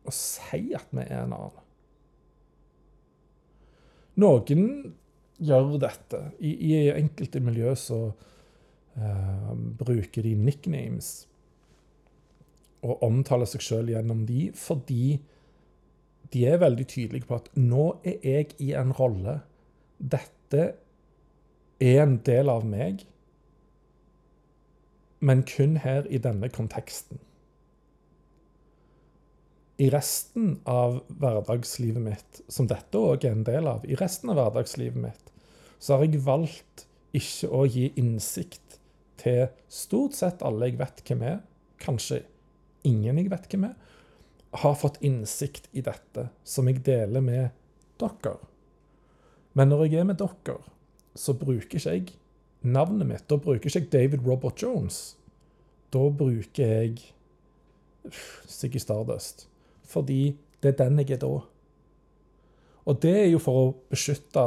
å 0.06 0.14
si 0.14 0.70
at 0.76 0.86
vi 0.94 1.02
er 1.04 1.24
en 1.24 1.34
annen. 1.36 1.64
Noen 4.18 4.70
gjør 5.38 5.78
dette. 5.82 6.20
I, 6.40 6.52
i 6.70 6.72
enkelte 6.92 7.40
miljø 7.44 7.74
så 7.78 8.00
uh, 8.10 9.52
bruker 9.78 10.26
de 10.26 10.34
nicknames 10.38 11.12
og 12.86 13.02
omtaler 13.02 13.48
seg 13.50 13.64
sjøl 13.64 13.92
gjennom 13.92 14.24
de 14.28 14.48
fordi 14.54 15.18
de 16.32 16.44
er 16.46 16.60
veldig 16.60 16.86
tydelige 16.88 17.26
på 17.28 17.38
at 17.38 17.48
nå 17.56 17.86
er 18.06 18.18
jeg 18.22 18.50
i 18.62 18.72
en 18.76 18.92
rolle. 18.94 19.38
Dette 19.98 20.64
er 21.80 22.02
en 22.02 22.18
del 22.26 22.50
av 22.52 22.66
meg, 22.68 23.06
men 25.24 25.42
kun 25.48 25.78
her 25.82 26.06
i 26.06 26.20
denne 26.22 26.50
konteksten. 26.52 27.18
I 29.78 29.90
resten 29.94 30.56
av 30.66 31.00
hverdagslivet 31.06 32.02
mitt, 32.02 32.40
som 32.50 32.66
dette 32.66 32.98
òg 32.98 33.24
er 33.24 33.36
en 33.36 33.44
del 33.46 33.68
av, 33.70 33.84
i 33.86 33.94
resten 33.98 34.32
av 34.32 34.40
hverdagslivet 34.40 34.98
mitt, 34.98 35.28
så 35.78 35.94
har 35.94 36.06
jeg 36.06 36.22
valgt 36.24 36.86
ikke 37.14 37.50
å 37.54 37.60
gi 37.70 37.84
innsikt 38.00 38.78
til 39.22 39.46
stort 39.70 40.16
sett 40.18 40.42
alle 40.46 40.70
jeg 40.70 40.80
vet 40.80 41.02
hvem 41.06 41.22
er, 41.30 41.38
kanskje 41.78 42.24
ingen 42.86 43.20
jeg 43.22 43.30
vet 43.30 43.46
hvem 43.52 43.68
er, 43.68 43.76
har 44.58 44.74
fått 44.80 44.98
innsikt 45.04 45.68
i 45.76 45.84
dette, 45.86 46.28
som 46.42 46.66
jeg 46.70 46.82
deler 46.86 47.22
med 47.22 47.50
dere. 48.00 48.34
Men 49.54 49.70
når 49.70 49.84
jeg 49.86 50.00
er 50.00 50.08
med 50.08 50.18
dere, 50.18 50.58
så 51.18 51.34
bruker 51.38 51.78
ikke 51.78 51.94
jeg 51.94 52.16
navnet 52.62 53.08
mitt. 53.08 53.26
Da 53.30 53.38
bruker 53.38 53.68
ikke 53.68 53.82
jeg 53.82 53.92
David 53.92 54.26
Robert 54.26 54.62
Jones. 54.62 55.16
Da 55.92 56.02
bruker 56.14 56.74
jeg 56.74 57.12
Siggy 58.46 58.80
Stardust. 58.82 59.47
Fordi 59.88 60.22
det 60.62 60.72
er 60.72 60.80
den 60.84 61.02
jeg 61.02 61.16
er 61.16 61.22
da. 61.22 61.34
Og 62.88 63.02
det 63.02 63.14
er 63.24 63.28
jo 63.28 63.40
for 63.42 63.60
å 63.60 63.68
beskytte 63.92 64.46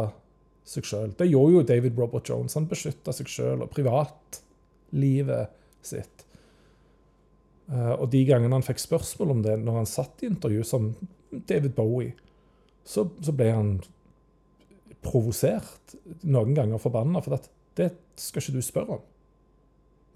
seg 0.67 0.87
sjøl. 0.87 1.13
Det 1.17 1.29
gjorde 1.29 1.55
jo 1.55 1.67
David 1.67 1.97
Robert 1.99 2.29
Jones. 2.29 2.57
Han 2.57 2.69
beskytta 2.69 3.13
seg 3.15 3.29
sjøl 3.29 3.63
og 3.65 3.71
privatlivet 3.73 5.53
sitt. 5.85 6.25
Eh, 7.71 7.93
og 7.95 8.09
de 8.13 8.23
gangene 8.27 8.57
han 8.57 8.65
fikk 8.65 8.81
spørsmål 8.81 9.35
om 9.35 9.45
det 9.45 9.57
når 9.61 9.81
han 9.81 9.89
satt 9.89 10.23
i 10.23 10.29
intervju 10.31 10.65
som 10.67 10.91
David 11.31 11.73
Bowie, 11.77 12.13
så, 12.83 13.05
så 13.23 13.33
ble 13.35 13.49
han 13.53 13.73
provosert, 15.05 15.95
noen 16.27 16.53
ganger 16.57 16.81
forbanna, 16.81 17.21
for 17.23 17.37
at 17.37 17.47
det 17.79 17.91
skal 18.19 18.43
ikke 18.43 18.57
du 18.57 18.65
spørre 18.65 18.97
om. 18.97 19.05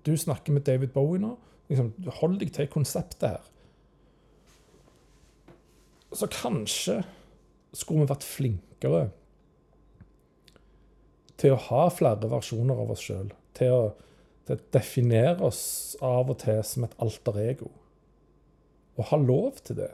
Du 0.05 0.13
snakker 0.17 0.53
med 0.53 0.65
David 0.67 0.91
Bowie 0.93 1.21
nå. 1.21 1.31
Liksom, 1.69 1.93
hold 2.19 2.37
deg 2.41 2.51
til 2.53 2.67
konseptet 2.69 3.25
her. 3.25 3.45
Så 6.15 6.29
kanskje 6.31 7.01
skulle 7.75 8.05
vi 8.05 8.11
vært 8.13 8.25
flinkere 8.27 9.05
til 11.35 11.55
å 11.55 11.63
ha 11.67 11.87
flere 11.91 12.29
versjoner 12.31 12.79
av 12.79 12.93
oss 12.95 13.03
sjøl. 13.03 13.33
Til 13.57 13.73
å 13.75 14.55
definere 14.71 15.43
oss 15.43 15.63
av 16.03 16.31
og 16.31 16.39
til 16.45 16.61
som 16.63 16.87
et 16.87 16.95
alter 17.03 17.39
ego. 17.43 17.69
Og 18.95 19.09
ha 19.11 19.19
lov 19.19 19.59
til 19.67 19.81
det. 19.81 19.91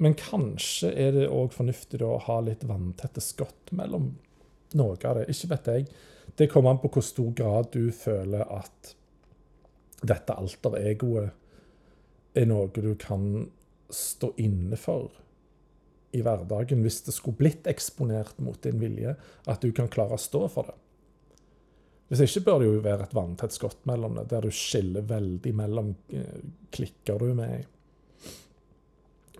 Men 0.00 0.14
kanskje 0.16 0.92
er 0.96 1.12
det 1.16 1.28
òg 1.28 1.52
fornuftig 1.52 2.00
å 2.06 2.16
ha 2.24 2.38
litt 2.44 2.62
vanntette 2.68 3.20
skott 3.24 3.74
mellom 3.76 4.12
noe 4.78 4.96
av 5.04 5.18
det. 5.18 5.26
Ikke 5.32 5.50
vet 5.50 5.70
jeg. 5.74 5.90
Det 6.38 6.48
kommer 6.48 6.72
an 6.72 6.80
på 6.80 6.92
hvor 6.94 7.04
stor 7.04 7.34
grad 7.36 7.72
du 7.74 7.90
føler 7.92 8.46
at 8.46 8.94
dette 10.06 10.36
alter 10.38 10.78
egoet 10.80 11.34
er 12.38 12.46
noe 12.48 12.70
du 12.72 12.94
kan 13.00 13.50
stå 13.94 14.32
inne 14.40 14.78
for 14.80 15.10
i 16.10 16.22
hverdagen 16.26 16.82
hvis 16.82 17.02
det 17.06 17.14
skulle 17.14 17.38
blitt 17.38 17.68
eksponert 17.70 18.38
mot 18.42 18.58
din 18.62 18.80
vilje. 18.82 19.14
At 19.46 19.62
du 19.62 19.70
kan 19.76 19.90
klare 19.92 20.16
å 20.16 20.20
stå 20.20 20.46
for 20.50 20.70
det. 20.70 20.76
Hvis 22.10 22.24
ikke 22.24 22.42
bør 22.48 22.58
det 22.58 22.66
jo 22.66 22.80
være 22.82 23.06
et 23.06 23.14
vanntett 23.14 23.54
skott 23.54 23.84
mellom 23.86 24.16
det, 24.18 24.26
der 24.32 24.42
du 24.42 24.50
skiller 24.54 25.04
veldig 25.06 25.52
mellom 25.54 25.92
eh, 26.10 26.40
klikker 26.74 27.22
du 27.22 27.28
med. 27.38 27.68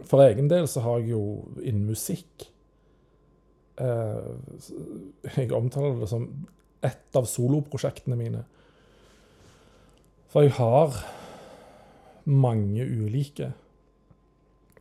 For 0.06 0.22
egen 0.22 0.46
del 0.48 0.68
så 0.70 0.84
har 0.84 1.00
jeg 1.00 1.16
jo 1.16 1.24
innen 1.58 1.90
musikk 1.90 2.46
eh, 3.76 4.30
Jeg 5.34 5.50
omtaler 5.52 5.98
det 5.98 6.08
som 6.12 6.28
ett 6.86 7.18
av 7.18 7.26
soloprosjektene 7.28 8.16
mine. 8.16 8.44
For 10.30 10.46
jeg 10.46 10.54
har 10.56 10.94
mange 12.30 12.86
ulike. 12.86 13.50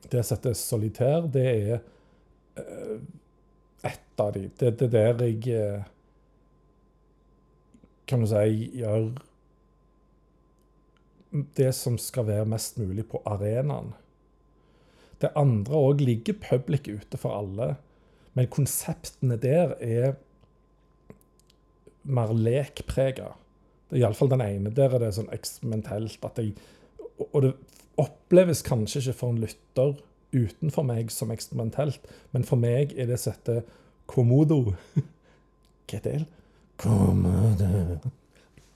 Det 0.10 0.24
som 0.26 0.38
heter 0.38 0.58
solitær, 0.58 1.28
det 1.32 1.46
er 1.48 1.80
uh, 2.60 3.00
ett 3.86 4.22
av 4.22 4.34
de. 4.34 4.50
Det 4.60 4.74
er 4.82 4.94
der 4.94 5.24
jeg 5.24 5.48
eh, 5.56 5.84
kan 8.10 8.24
du 8.24 8.28
si, 8.28 8.70
gjør 8.82 9.12
det 11.60 11.70
som 11.78 11.98
skal 12.02 12.28
være 12.28 12.48
mest 12.50 12.80
mulig 12.82 13.06
på 13.12 13.22
arenaen. 13.30 13.94
Det 15.22 15.32
andre 15.38 15.78
òg 15.78 16.02
ligger 16.02 16.40
public 16.42 16.88
ute 16.90 17.20
for 17.20 17.36
alle, 17.36 17.76
men 18.34 18.50
konseptene 18.52 19.38
der 19.40 19.76
er 19.84 20.18
mer 22.04 22.34
lekprega. 22.34 23.34
Iallfall 23.96 24.32
den 24.32 24.44
ene. 24.46 24.72
Der 24.74 24.94
er 24.96 25.04
det 25.04 25.16
sånn 25.18 25.32
eksperimentelt 25.34 26.24
at 26.26 26.38
jeg 26.42 26.54
Og 27.20 27.42
det 27.44 27.50
oppleves 28.02 28.64
kanskje 28.66 29.04
ikke 29.04 29.18
for 29.22 29.34
en 29.34 29.44
lytter 29.44 29.98
utenfor 30.36 30.86
meg 30.86 31.10
som 31.14 31.32
eksperimentelt, 31.34 32.04
men 32.34 32.46
for 32.46 32.62
meg 32.62 32.94
er 32.98 33.10
det 33.10 33.20
sette 33.22 33.62
komodo. 34.10 34.76
Hva 35.90 36.00
er 36.00 36.06
det? 36.06 36.20
Komodo 36.80 38.00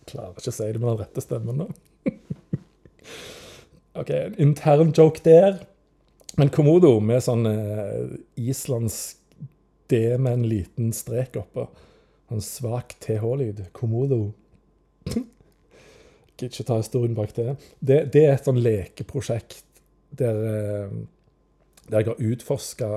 Klarer 0.04 0.36
ikke 0.36 0.52
å 0.52 0.56
si 0.56 0.66
det 0.68 0.82
med 0.82 0.90
den 0.90 1.00
rette 1.00 1.24
stemmen 1.24 1.62
nå. 1.62 1.68
OK, 4.00 4.10
en 4.10 4.40
intern 4.42 4.92
joke 4.92 5.24
der. 5.24 5.62
Men 6.36 6.50
komodo 6.52 6.98
med 7.00 7.22
sånn 7.24 7.46
eh, 7.48 8.16
islandsk 8.42 9.22
D 9.92 10.02
med 10.18 10.40
en 10.40 10.48
liten 10.50 10.92
strek 10.96 11.38
oppå. 11.40 11.68
En 12.34 12.42
svak 12.44 12.96
TH-lyd. 13.04 13.68
Komodo. 13.78 14.34
Gidder 16.44 16.60
ikke 16.60 16.68
ta 16.68 16.78
historien 16.82 17.16
bak 17.16 17.36
det. 17.38 17.56
det. 17.80 18.00
det. 18.12 18.24
er 18.28 18.34
et 18.36 18.48
sånn 18.48 18.60
lekeprosjekt 18.60 19.64
der, 20.20 20.40
eh, 20.50 20.96
der 21.88 22.02
jeg 22.02 22.10
har 22.10 22.26
utforska 22.32 22.90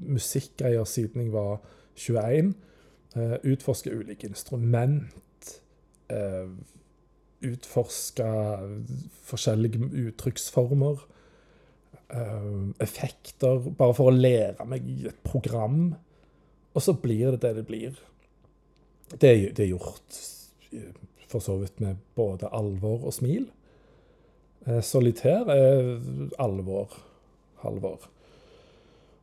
musikkgreier 0.00 0.88
siden 0.88 1.26
jeg 1.26 1.34
var 1.34 1.58
21. 1.96 2.54
Uh, 3.16 3.36
utforska 3.48 3.92
ulike 3.92 4.28
instrument. 4.28 5.52
Uh, 6.12 6.48
utforska 7.44 8.28
forskjellige 9.28 9.88
uttrykksformer. 10.06 11.04
Uh, 12.12 12.72
effekter. 12.80 13.70
Bare 13.76 13.96
for 13.96 14.12
å 14.12 14.16
lære 14.16 14.68
meg 14.68 14.88
et 15.12 15.20
program. 15.24 15.94
Og 16.76 16.84
så 16.84 16.96
blir 16.96 17.36
det 17.36 17.42
det 17.44 17.54
det 17.60 17.66
blir. 17.68 18.00
Det, 19.16 19.32
det 19.56 19.64
er 19.64 19.72
gjort 19.72 20.24
for 21.30 21.42
så 21.42 21.56
vidt 21.60 21.80
med 21.82 21.98
både 22.14 22.50
alvor 22.54 23.06
og 23.08 23.14
smil. 23.14 23.48
Eh, 24.66 24.82
solitær 24.82 25.50
er 25.52 25.98
alvor, 26.42 26.94
halvor. 27.62 28.08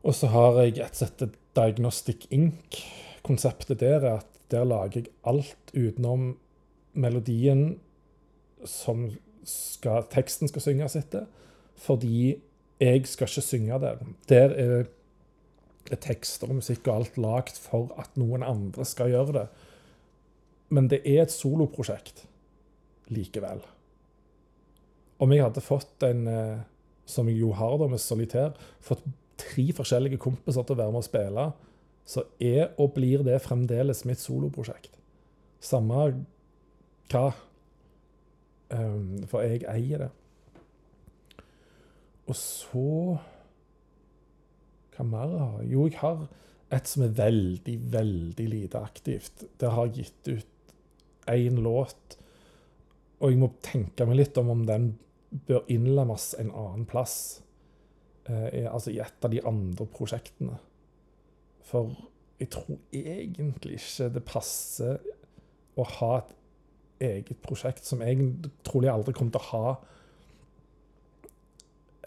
Og 0.04 0.16
så 0.16 0.28
har 0.34 0.60
jeg 0.64 0.80
et 0.84 1.00
sett 1.00 1.24
Diagnostic 1.56 2.28
Ink. 2.32 2.80
Konseptet 3.24 3.80
der 3.80 4.02
er 4.02 4.18
at 4.20 4.30
der 4.52 4.66
lager 4.68 5.00
jeg 5.02 5.12
alt 5.26 5.72
utenom 5.74 6.34
melodien 6.94 7.80
som 8.66 9.08
skal, 9.48 10.06
teksten 10.12 10.52
skal 10.52 10.64
synges 10.64 10.98
etter. 11.00 11.26
Fordi 11.80 12.36
jeg 12.80 13.08
skal 13.08 13.30
ikke 13.30 13.46
synge 13.46 13.80
der. 13.80 14.02
Der 14.30 14.56
er, 14.60 14.86
er 15.92 16.02
tekster 16.04 16.52
og 16.52 16.60
musikk 16.60 16.88
og 16.88 16.96
alt 16.96 17.18
lagd 17.18 17.60
for 17.60 17.92
at 18.00 18.14
noen 18.20 18.44
andre 18.44 18.86
skal 18.88 19.12
gjøre 19.12 19.38
det. 19.40 19.48
Men 20.74 20.90
det 20.90 21.04
er 21.06 21.24
et 21.24 21.34
soloprosjekt 21.34 22.24
likevel. 23.14 23.62
Om 25.22 25.34
jeg 25.34 25.44
hadde 25.44 25.64
fått 25.64 26.06
en, 26.08 26.26
eh, 26.28 26.64
som 27.06 27.28
jeg 27.30 27.38
jo 27.40 27.52
har 27.54 27.78
da 27.78 27.88
med 27.92 28.02
solitær, 28.02 28.56
fått 28.82 29.06
tre 29.38 29.68
forskjellige 29.76 30.22
kompiser 30.22 30.66
til 30.66 30.76
å 30.76 30.82
være 30.82 30.94
med 30.96 31.04
og 31.04 31.08
spille, 31.08 31.46
så 32.06 32.26
er 32.42 32.74
og 32.82 32.94
blir 32.98 33.24
det 33.24 33.42
fremdeles 33.44 34.04
mitt 34.08 34.20
soloprosjekt. 34.20 34.98
Samme 35.64 36.26
hva. 37.12 37.28
Um, 38.74 39.22
for 39.30 39.46
jeg 39.46 39.68
eier 39.70 40.08
det. 40.08 40.10
Og 42.26 42.36
så 42.40 43.20
Hva 44.94 45.04
mer 45.06 45.32
har 45.38 45.62
jeg? 45.62 45.70
Jo, 45.74 45.86
jeg 45.90 46.00
har 46.00 46.24
et 46.74 46.90
som 46.90 47.04
er 47.06 47.14
veldig, 47.18 47.76
veldig 47.94 48.46
lite 48.50 48.82
aktivt. 48.82 49.46
Det 49.60 49.72
har 49.74 49.90
jeg 49.90 50.06
gitt 50.06 50.30
ut 50.30 50.53
én 51.32 51.62
låt, 51.64 52.18
og 53.20 53.32
jeg 53.32 53.40
må 53.40 53.50
tenke 53.64 54.06
meg 54.08 54.20
litt 54.20 54.38
om 54.42 54.52
om 54.52 54.66
den 54.68 54.92
bør 55.48 55.64
innlemmes 55.72 56.34
en 56.40 56.52
annen 56.52 56.86
plass. 56.90 57.42
Eh, 58.26 58.68
altså 58.70 58.92
i 58.94 59.00
et 59.04 59.26
av 59.26 59.32
de 59.32 59.42
andre 59.48 59.88
prosjektene. 59.96 60.60
For 61.64 61.92
jeg 62.40 62.52
tror 62.54 62.80
egentlig 62.92 63.80
ikke 63.80 64.10
det 64.14 64.26
passer 64.28 65.00
å 65.80 65.86
ha 65.98 66.14
et 66.20 66.34
eget 67.04 67.40
prosjekt 67.44 67.88
som 67.88 68.04
jeg 68.04 68.30
trolig 68.68 68.92
aldri 68.92 69.16
kommer 69.16 69.36
til 69.36 69.42
å 69.42 69.50
ha 69.52 69.74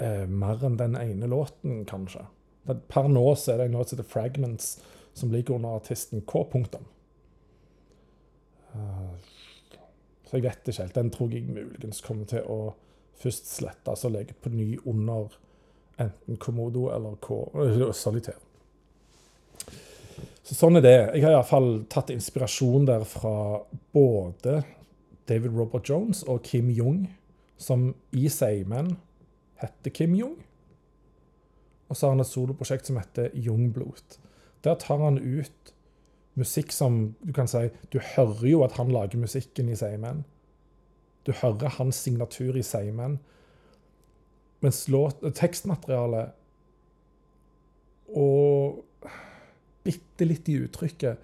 eh, 0.01 0.25
mer 0.29 0.63
enn 0.65 0.79
den 0.81 0.97
ene 1.01 1.29
låten, 1.31 1.85
kanskje. 1.89 2.27
Per 2.67 3.09
nå 3.11 3.25
så 3.39 3.55
er 3.55 3.61
det 3.61 3.71
en 3.71 3.79
låt 3.79 3.91
som 3.91 3.99
heter 3.99 4.11
'Fragments', 4.11 4.79
som 5.15 5.33
ligger 5.33 5.55
under 5.55 5.77
artisten 5.77 6.21
K. 6.21 6.45
punktum. 6.45 6.85
Så 10.27 10.37
jeg 10.37 10.47
vet 10.47 10.69
ikke 10.69 10.83
helt. 10.83 10.95
Den 10.95 11.11
tror 11.15 11.35
jeg 11.35 11.47
muligens 11.47 12.03
kommer 12.05 12.27
til 12.31 12.47
å 12.51 12.75
først 13.17 13.49
slette, 13.57 13.91
altså 13.91 14.11
legge 14.13 14.35
på 14.35 14.51
ny 14.53 14.75
under 14.85 15.37
enten 16.03 16.37
Komodo 16.43 16.89
eller 16.93 17.17
K, 17.23 17.39
Solitaire. 17.97 18.43
Så 20.47 20.55
sånn 20.55 20.79
er 20.79 20.85
det. 20.85 20.97
Jeg 21.17 21.25
har 21.25 21.35
iallfall 21.35 21.71
tatt 21.91 22.13
inspirasjon 22.15 22.87
der 22.87 23.03
fra 23.09 23.63
både 23.95 24.61
David 25.27 25.57
Robert 25.57 25.89
Jones 25.89 26.23
og 26.31 26.45
Kim 26.47 26.69
Jong, 26.71 27.07
som 27.59 27.89
i 28.15 28.29
Seimen 28.31 28.93
heter 29.63 29.95
Kim 29.95 30.15
Jong. 30.15 30.37
Og 31.89 31.97
så 31.97 32.07
har 32.07 32.15
han 32.15 32.23
et 32.23 32.31
soloprosjekt 32.31 32.87
som 32.87 32.99
heter 33.01 33.33
Jungblot. 33.35 34.21
Der 34.67 34.79
tar 34.79 35.03
han 35.03 35.19
ut 35.19 35.73
musikk 36.37 36.73
som 36.73 37.15
du 37.25 37.33
kan 37.33 37.49
si 37.49 37.69
Du 37.93 37.99
hører 37.99 38.47
jo 38.49 38.65
at 38.65 38.77
han 38.79 38.93
lager 38.93 39.19
musikken 39.19 39.71
i 39.73 39.77
Seimen. 39.79 40.25
Du 41.27 41.33
hører 41.33 41.73
hans 41.79 41.97
signatur 42.05 42.57
i 42.57 42.63
Seimen. 42.63 43.19
Mens 44.65 44.87
låt, 44.89 45.25
tekstmaterialet 45.37 46.33
og 48.17 48.85
bitte 49.87 50.27
litt 50.27 50.49
i 50.49 50.61
uttrykket 50.65 51.19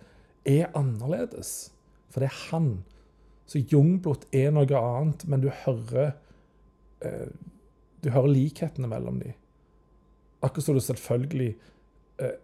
er 0.49 0.73
annerledes. 0.79 1.71
For 2.11 2.23
det 2.23 2.31
er 2.31 2.41
han. 2.51 2.73
Så 3.47 3.63
Jungblot 3.63 4.27
er 4.35 4.53
noe 4.55 4.79
annet, 4.79 5.25
men 5.29 5.43
du 5.45 5.51
hører 5.65 6.15
eh, 7.05 7.31
Du 8.03 8.11
hører 8.11 8.33
likhetene 8.35 8.89
mellom 8.91 9.21
dem. 9.23 9.37
Akkurat 10.43 10.65
som 10.67 10.75
du 10.75 10.83
selvfølgelig 10.83 11.53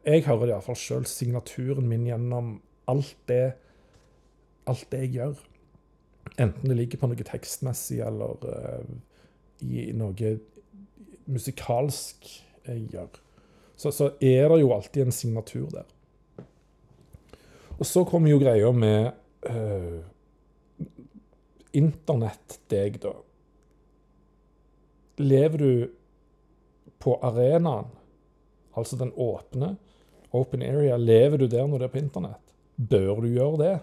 jeg 0.06 0.24
hører 0.26 0.46
det 0.46 0.54
iallfall 0.54 0.78
sjøl, 0.78 1.06
signaturen 1.08 1.88
min 1.90 2.06
gjennom 2.08 2.56
alt 2.88 3.16
det, 3.30 3.52
alt 4.68 4.86
det 4.92 5.04
jeg 5.04 5.14
gjør. 5.18 5.44
Enten 6.38 6.70
det 6.70 6.76
ligger 6.78 7.00
på 7.00 7.10
noe 7.10 7.26
tekstmessig 7.26 8.00
eller 8.04 8.44
uh, 8.44 8.84
i 9.64 9.88
noe 9.96 10.34
musikalsk 11.28 12.28
jeg 12.68 12.84
gjør. 12.92 13.20
Så, 13.78 13.92
så, 13.94 14.10
er 14.20 14.48
det 14.50 14.60
jo 14.62 14.72
alltid 14.74 15.06
en 15.06 15.14
signatur 15.14 15.68
der. 15.72 15.88
Og 17.78 17.86
så 17.86 18.02
kommer 18.08 18.32
jo 18.32 18.40
greia 18.42 18.72
med 18.74 19.12
uh, 19.46 20.00
internett-deg, 21.78 22.98
da. 23.04 23.14
Lever 25.18 25.62
du 25.62 25.72
på 27.02 27.14
arenaen 27.26 27.97
altså 28.78 28.98
den 29.00 29.12
åpne, 29.14 29.74
open 30.34 30.62
area, 30.62 30.96
lever 30.96 31.40
du 31.40 31.46
der 31.50 31.66
når 31.66 31.82
det 31.82 31.88
er 31.88 31.94
på 31.94 32.02
internett? 32.02 32.54
Bør 32.76 33.22
du 33.24 33.28
gjøre 33.32 33.60
det? 33.62 33.76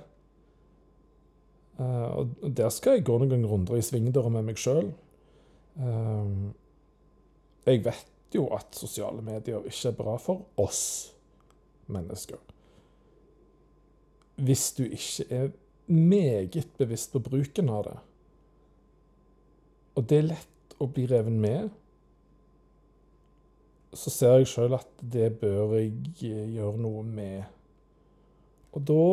Uh, 1.79 2.23
og 2.43 2.51
Der 2.55 2.71
skal 2.71 2.97
jeg 2.97 3.07
gå 3.07 3.17
noen 3.19 3.45
runder 3.49 3.75
i 3.75 3.83
svingdøra 3.83 4.31
med 4.31 4.47
meg 4.47 4.59
sjøl. 4.61 4.93
Uh, 5.75 5.83
eh, 7.65 7.73
jeg 7.73 7.83
vet 7.89 8.35
jo 8.35 8.47
at 8.55 8.77
sosiale 8.77 9.23
medier 9.25 9.65
ikke 9.67 9.91
er 9.91 9.97
bra 9.97 10.15
for 10.21 10.45
oss 10.61 10.83
mennesker. 11.91 12.39
Hvis 14.35 14.69
du 14.77 14.85
ikke 14.85 15.27
er 15.31 15.49
meget 15.87 16.67
bevisst 16.77 17.11
på 17.13 17.19
bruken 17.19 17.69
av 17.69 17.83
det. 17.87 17.97
Og 19.95 20.07
det 20.09 20.17
er 20.17 20.29
lett 20.31 20.77
å 20.81 20.87
bli 20.91 21.05
reven 21.07 21.37
med 21.39 21.69
så 23.95 24.11
ser 24.11 24.39
jeg 24.39 24.51
sjøl 24.51 24.75
at 24.77 24.89
det 24.99 25.29
bør 25.39 25.77
jeg 25.79 25.93
eh, 26.27 26.49
gjøre 26.57 26.81
noe 26.83 27.03
med. 27.07 27.45
Og 28.75 28.83
da 28.89 29.05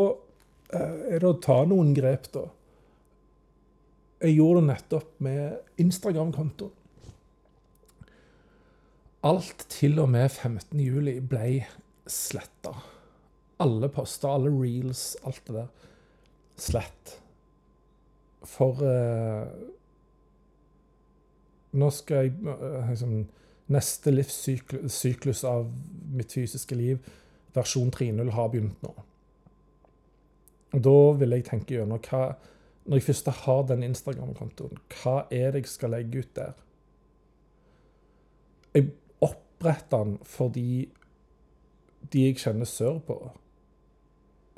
eh, 0.75 1.15
er 1.15 1.23
det 1.23 1.31
å 1.31 1.39
ta 1.43 1.61
noen 1.69 1.93
grep, 1.97 2.29
da. 2.35 2.47
Jeg 4.23 4.37
gjorde 4.39 4.63
det 4.63 4.69
nettopp 4.69 5.23
med 5.27 5.83
Instagram-konto. 5.83 6.71
Alt 9.27 9.67
til 9.71 9.99
og 10.03 10.11
med 10.11 10.29
15. 10.31 10.79
juli 10.83 11.17
ble 11.23 11.63
sletta. 12.11 12.75
Alle 13.63 13.91
poster, 13.91 14.31
alle 14.31 14.51
reels, 14.51 15.13
alt 15.27 15.43
det 15.47 15.57
der. 15.61 15.69
Slett. 16.59 17.13
For 18.47 18.83
uh, 18.83 19.47
Nå 21.79 21.89
skal 21.95 22.27
jeg 22.27 22.35
uh, 22.43 22.91
liksom 22.91 23.23
Neste 23.71 24.11
livssyklus 24.11 25.45
av 25.45 25.69
mitt 26.13 26.33
fysiske 26.35 26.75
liv, 26.75 26.99
versjon 27.55 27.93
3.0, 27.95 28.31
har 28.35 28.49
begynt 28.53 28.83
nå. 28.83 28.95
Da 30.73 30.97
vil 31.21 31.37
jeg 31.37 31.47
tenke 31.51 31.77
gjennom 31.77 32.01
hva, 32.09 32.33
når 32.87 32.99
jeg 32.99 33.07
først 33.11 33.31
har 33.45 33.63
den 33.69 33.85
Instagram-kontoen, 33.87 34.81
hva 34.97 35.27
er 35.31 35.53
det 35.53 35.63
jeg 35.63 35.75
skal 35.75 35.93
legge 35.95 36.25
ut 36.25 36.33
der? 36.37 36.57
Jeg 38.73 38.89
oppretter 39.21 40.05
den 40.09 40.19
fordi 40.25 40.89
de 42.13 42.27
jeg 42.27 42.41
kjenner 42.41 42.69
sørpå, 42.69 43.19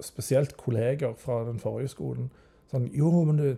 spesielt 0.02 0.56
kolleger 0.56 1.14
fra 1.18 1.42
den 1.46 1.60
forrige 1.62 1.92
skolen, 1.92 2.30
sånn 2.70 2.88
Jo, 2.94 3.10
men 3.26 3.38
det 3.38 3.50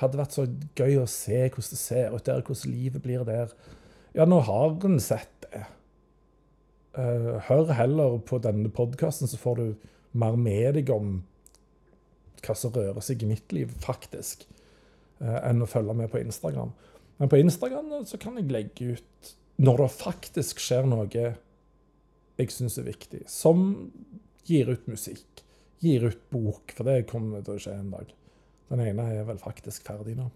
hadde 0.00 0.18
vært 0.18 0.34
så 0.34 0.46
gøy 0.78 0.98
å 1.02 1.10
se 1.10 1.44
hvordan 1.44 1.70
det 1.70 1.80
ser 1.80 2.14
ut 2.14 2.26
der, 2.26 2.42
hvordan 2.42 2.72
livet 2.72 3.02
blir 3.02 3.26
der. 3.26 3.52
Ja, 4.14 4.24
nå 4.30 4.38
har 4.46 4.76
en 4.86 5.00
sett 5.02 5.32
det. 5.42 5.64
Uh, 6.94 7.40
hør 7.48 7.72
heller 7.74 8.20
på 8.22 8.38
denne 8.38 8.70
podkasten, 8.70 9.26
så 9.26 9.38
får 9.40 9.56
du 9.58 9.88
mer 10.14 10.36
med 10.38 10.76
deg 10.76 10.92
om 10.94 11.16
hva 12.44 12.54
som 12.54 12.70
rører 12.76 13.02
seg 13.02 13.24
i 13.24 13.30
mitt 13.32 13.50
liv, 13.56 13.72
faktisk, 13.82 14.44
uh, 15.18 15.40
enn 15.40 15.64
å 15.64 15.70
følge 15.70 15.96
med 15.98 16.12
på 16.12 16.22
Instagram. 16.22 16.70
Men 17.18 17.32
på 17.32 17.40
Instagram 17.42 17.90
så 18.06 18.20
kan 18.22 18.38
jeg 18.38 18.54
legge 18.54 18.94
ut 18.94 19.34
når 19.64 19.82
det 19.82 19.90
faktisk 19.96 20.62
skjer 20.62 20.86
noe 20.86 21.08
jeg 21.14 22.50
syns 22.50 22.78
er 22.78 22.86
viktig, 22.86 23.24
som 23.30 23.66
gir 24.46 24.70
ut 24.70 24.86
musikk, 24.90 25.42
gir 25.82 26.06
ut 26.06 26.22
bok, 26.30 26.70
for 26.74 26.86
det 26.86 27.08
kommer 27.10 27.42
til 27.42 27.58
å 27.58 27.66
skje 27.66 27.74
en 27.80 27.92
dag. 27.94 28.14
Den 28.70 28.86
ene 28.86 29.10
er 29.10 29.26
vel 29.26 29.42
faktisk 29.42 29.86
ferdig 29.90 30.14
nå. 30.18 30.30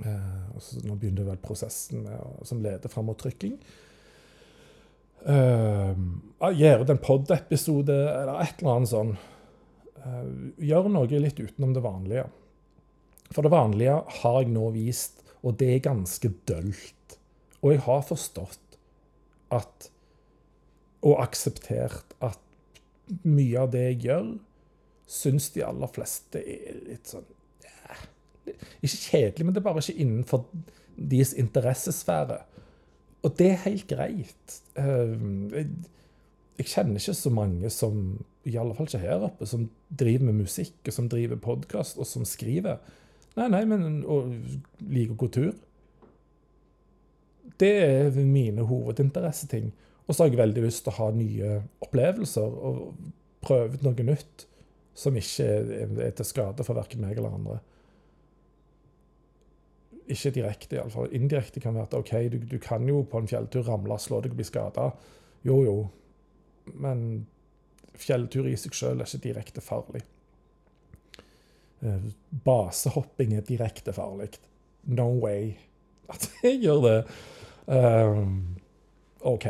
Uh, 0.00 0.60
nå 0.86 0.96
begynner 0.96 1.26
vel 1.26 1.40
prosessen 1.42 2.06
med, 2.06 2.44
som 2.48 2.62
leder 2.64 2.92
fram 2.92 3.10
mot 3.10 3.18
trykking. 3.20 3.58
Uh, 5.22 5.92
gjøre 6.56 6.88
en 6.90 7.02
pod-episode 7.02 7.94
eller 7.94 8.40
et 8.42 8.62
eller 8.62 8.78
annet 8.78 8.92
sånn. 8.92 9.12
Uh, 10.02 10.30
gjør 10.62 10.88
noe 10.90 11.22
litt 11.22 11.42
utenom 11.42 11.74
det 11.76 11.84
vanlige. 11.84 12.24
For 13.32 13.44
det 13.44 13.52
vanlige 13.52 14.00
har 14.20 14.40
jeg 14.42 14.52
nå 14.52 14.70
vist, 14.74 15.22
og 15.42 15.56
det 15.60 15.70
er 15.76 15.84
ganske 15.84 16.32
dølt. 16.48 17.18
Og 17.62 17.74
jeg 17.74 17.84
har 17.86 18.06
forstått 18.06 18.78
at 19.52 19.90
Og 21.02 21.18
akseptert 21.18 22.12
at 22.22 22.38
mye 23.26 23.58
av 23.58 23.72
det 23.72 23.80
jeg 23.88 23.96
gjør, 24.04 24.28
syns 25.10 25.48
de 25.50 25.64
aller 25.66 25.90
fleste 25.90 26.38
er 26.38 26.76
litt 26.86 27.10
sånn 27.10 27.26
Ikke 28.82 28.96
kjedelig, 28.96 29.46
men 29.46 29.54
det 29.54 29.60
er 29.60 29.66
bare 29.66 29.82
ikke 29.82 30.02
innenfor 30.02 30.46
deres 30.96 31.32
interessesfære. 31.38 32.38
Og 33.22 33.34
det 33.38 33.50
er 33.52 33.64
helt 33.66 33.86
greit. 33.90 34.56
Ehm, 34.78 35.50
jeg 36.58 36.66
kjenner 36.66 36.98
ikke 36.98 37.14
så 37.14 37.30
mange 37.30 37.70
som, 37.70 38.24
i 38.44 38.56
alle 38.58 38.74
fall 38.74 38.90
ikke 38.90 39.02
her 39.02 39.28
oppe, 39.28 39.46
som 39.46 39.68
driver 39.98 40.26
med 40.30 40.42
musikk, 40.42 40.74
og 40.86 40.92
som 40.92 41.08
driver 41.08 41.36
podkast, 41.36 41.98
og 41.98 42.06
som 42.06 42.26
skriver. 42.28 42.82
Nei, 43.36 43.48
nei, 43.48 43.62
men 43.64 44.02
og 44.04 44.34
liker 44.82 45.14
å 45.14 45.20
gå 45.22 45.30
tur. 45.32 45.52
Det 47.60 47.72
er 47.84 48.20
mine 48.26 48.66
hovedinteresseting. 48.66 49.70
Og 50.06 50.14
så 50.14 50.24
har 50.24 50.32
jeg 50.32 50.40
veldig 50.42 50.64
lyst 50.66 50.84
til 50.84 50.92
å 50.92 50.98
ha 50.98 51.10
nye 51.14 51.58
opplevelser 51.84 52.56
og 52.68 52.80
prøve 53.42 53.78
ut 53.78 53.84
noe 53.86 54.06
nytt 54.06 54.46
som 54.98 55.16
ikke 55.16 55.46
er 55.46 56.16
til 56.18 56.26
skade 56.28 56.66
for 56.66 56.76
verken 56.76 57.00
meg 57.04 57.16
eller 57.16 57.36
andre. 57.38 57.60
Ikke 60.10 60.32
direkte, 60.34 60.76
iallfall. 60.76 61.12
Indirekte 61.14 61.60
kan 61.62 61.76
være 61.76 61.90
at 61.90 61.94
OK, 61.94 62.12
du, 62.32 62.38
du, 62.50 62.58
kan 62.62 62.88
jo 62.88 63.02
på 63.08 63.22
en 63.22 63.28
fjelltur 63.30 63.66
ramle, 63.68 63.98
slå 64.02 64.20
deg 64.24 64.34
og 64.34 64.40
bli 64.40 64.46
skada. 64.46 64.88
Jo, 65.46 65.60
jo. 65.66 65.76
Men 66.74 67.26
fjelltur 67.98 68.48
i 68.50 68.56
seg 68.58 68.74
sjøl 68.74 69.02
er 69.02 69.08
ikke 69.10 69.26
direkte 69.28 69.62
farlig. 69.64 70.02
Eh, 71.82 72.08
basehopping 72.46 73.36
er 73.36 73.46
direkte 73.46 73.94
farlig. 73.94 74.32
No 74.90 75.08
way 75.22 75.54
at 76.12 76.30
jeg 76.44 76.60
gjør 76.62 76.82
det. 76.86 76.98
Um, 77.66 78.56
OK. 79.20 79.46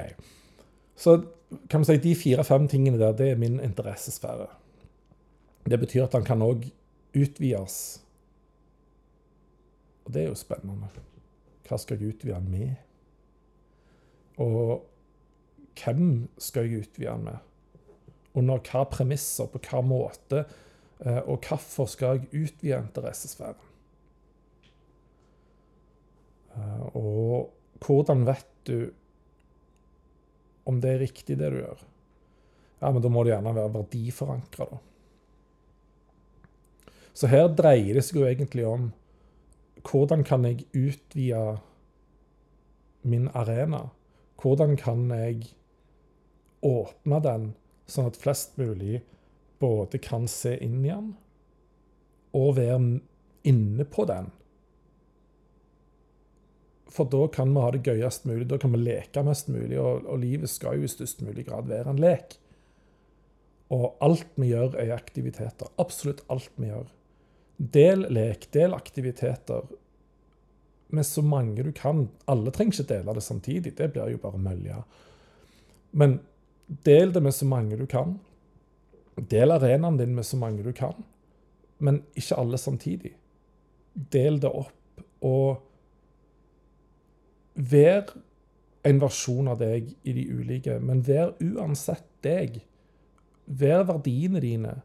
Så 0.97 1.23
kan 1.71 1.81
vi 1.81 1.85
si 1.85 1.97
de 1.97 2.15
fire-fem 2.17 2.69
tingene 2.69 3.01
der, 3.01 3.17
det 3.17 3.31
er 3.31 3.41
min 3.41 3.61
interessesfære. 3.61 4.47
Det 5.71 5.79
betyr 5.81 6.05
at 6.05 6.13
han 6.17 6.25
kan 6.25 6.43
òg 6.43 6.69
utvides. 7.17 8.03
Og 10.05 10.13
det 10.15 10.23
er 10.23 10.31
jo 10.31 10.39
spennende. 10.39 10.91
Hva 11.69 11.79
skal 11.81 12.01
jeg 12.01 12.15
utvide 12.15 12.39
den 12.39 12.51
med? 12.53 12.75
Og 14.43 14.83
hvem 15.79 16.29
skal 16.43 16.67
jeg 16.67 16.85
utvide 16.87 17.11
den 17.11 17.27
med? 17.31 17.49
Under 18.39 18.63
hva 18.65 18.85
premisser, 18.89 19.51
på 19.53 19.61
hva 19.69 19.83
måte? 19.85 20.45
Eh, 21.03 21.21
og 21.27 21.45
hvorfor 21.45 21.89
skal 21.91 22.19
jeg 22.19 22.47
utvide 22.47 22.81
interessesfæren? 22.81 23.69
Eh, 26.57 26.97
og 26.97 27.53
hvordan 27.83 28.27
vet 28.29 28.49
du 28.69 28.93
om 30.69 30.79
det 30.81 30.95
er 30.95 31.03
riktig, 31.03 31.39
det 31.39 31.51
du 31.51 31.59
gjør? 31.61 31.85
Ja, 32.83 32.91
men 32.91 33.03
da 33.03 33.11
må 33.13 33.23
det 33.23 33.35
gjerne 33.35 33.55
være 33.55 33.75
verdiforankra, 33.77 34.67
da. 34.73 34.81
Så 37.13 37.29
her 37.29 37.51
dreier 37.53 37.99
det 37.99 38.05
seg 38.07 38.23
jo 38.23 38.27
egentlig 38.27 38.65
om 38.67 38.87
hvordan 39.87 40.25
kan 40.25 40.45
jeg 40.47 40.67
utvide 40.75 41.59
min 43.03 43.29
arena? 43.35 43.89
Hvordan 44.43 44.77
kan 44.77 45.09
jeg 45.11 45.53
åpne 46.63 47.19
den, 47.23 47.49
sånn 47.91 48.11
at 48.11 48.19
flest 48.19 48.59
mulig 48.61 49.03
både 49.63 49.99
kan 50.03 50.29
se 50.31 50.55
inn 50.63 50.81
i 50.85 50.91
den 50.91 51.13
og 52.35 52.57
være 52.57 52.79
inne 53.49 53.87
på 53.87 54.07
den? 54.09 54.31
For 56.93 57.09
da 57.09 57.25
kan 57.33 57.53
vi 57.55 57.65
ha 57.65 57.73
det 57.73 57.85
gøyest 57.87 58.27
mulig, 58.29 58.47
da 58.51 58.59
kan 58.61 58.75
vi 58.75 58.83
leke 58.83 59.25
mest 59.25 59.49
mulig, 59.49 59.79
og, 59.81 60.05
og 60.05 60.21
livet 60.21 60.51
skal 60.53 60.77
jo 60.77 60.87
i 60.87 60.93
størst 60.93 61.23
mulig 61.25 61.47
grad 61.49 61.71
være 61.71 61.95
en 61.95 62.03
lek. 62.03 62.37
Og 63.73 63.95
alt 64.05 64.29
vi 64.37 64.51
gjør, 64.51 64.77
er 64.77 64.93
aktiviteter. 64.93 65.71
Absolutt 65.81 66.21
alt 66.33 66.51
vi 66.61 66.69
gjør. 66.69 66.91
Del 67.57 68.07
lek, 68.13 68.49
del 68.53 68.75
aktiviteter 68.75 69.67
med 70.93 71.07
så 71.07 71.23
mange 71.23 71.63
du 71.63 71.73
kan. 71.73 72.09
Alle 72.25 72.53
trenger 72.53 72.81
ikke 72.81 72.91
dele 72.91 73.15
det 73.17 73.25
samtidig, 73.25 73.77
det 73.79 73.93
blir 73.95 74.13
jo 74.13 74.21
bare 74.21 74.41
mølja. 74.41 74.83
Men 75.93 76.21
del 76.85 77.13
det 77.13 77.23
med 77.23 77.35
så 77.35 77.49
mange 77.49 77.79
du 77.81 77.87
kan. 77.87 78.19
Del 79.17 79.53
arenaen 79.53 79.99
din 80.01 80.15
med 80.17 80.27
så 80.27 80.37
mange 80.41 80.65
du 80.65 80.73
kan, 80.73 81.05
men 81.79 82.03
ikke 82.17 82.39
alle 82.41 82.59
samtidig. 82.59 83.13
Del 83.95 84.41
det 84.41 84.49
opp, 84.49 85.03
og 85.21 85.61
vær 87.55 88.15
en 88.89 89.01
versjon 89.03 89.51
av 89.53 89.61
deg 89.61 89.93
i 90.03 90.15
de 90.17 90.25
ulike, 90.33 90.79
men 90.81 91.05
vær 91.07 91.37
uansett 91.45 92.09
deg. 92.25 92.63
Vær 93.47 93.85
verdiene 93.87 94.41
dine. 94.41 94.79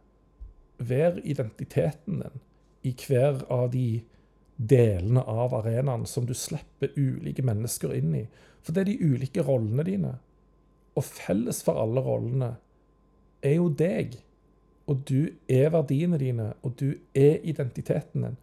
Vær 0.78 1.18
identiteten 1.24 2.20
din 2.22 2.44
i 2.88 2.94
hver 2.96 3.44
av 3.54 3.70
de 3.74 4.02
delene 4.58 5.22
av 5.22 5.54
arenaen 5.60 6.06
som 6.10 6.26
du 6.26 6.34
slipper 6.34 6.96
ulike 6.98 7.46
mennesker 7.46 7.94
inn 7.98 8.16
i. 8.18 8.24
For 8.66 8.74
det 8.74 8.84
er 8.84 8.90
de 8.92 9.14
ulike 9.14 9.44
rollene 9.46 9.86
dine. 9.88 10.14
Og 10.98 11.06
felles 11.06 11.62
for 11.66 11.78
alle 11.80 12.02
rollene 12.04 12.56
er 13.46 13.60
jo 13.60 13.70
deg. 13.70 14.18
Og 14.88 15.04
du 15.08 15.30
er 15.52 15.70
verdiene 15.76 16.20
dine, 16.20 16.54
og 16.64 16.78
du 16.80 16.90
er 17.14 17.44
identiteten 17.44 18.26
din. 18.26 18.38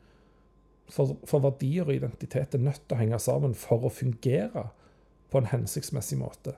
For, 0.93 1.17
for 1.25 1.41
verdier 1.41 1.89
og 1.89 1.97
identitet 1.97 2.55
er 2.55 2.63
nødt 2.63 2.83
til 2.85 2.97
å 2.97 3.01
henge 3.01 3.21
sammen 3.23 3.57
for 3.57 3.87
å 3.89 3.93
fungere 3.93 4.69
på 5.33 5.41
en 5.41 5.49
hensiktsmessig 5.51 6.19
måte. 6.21 6.53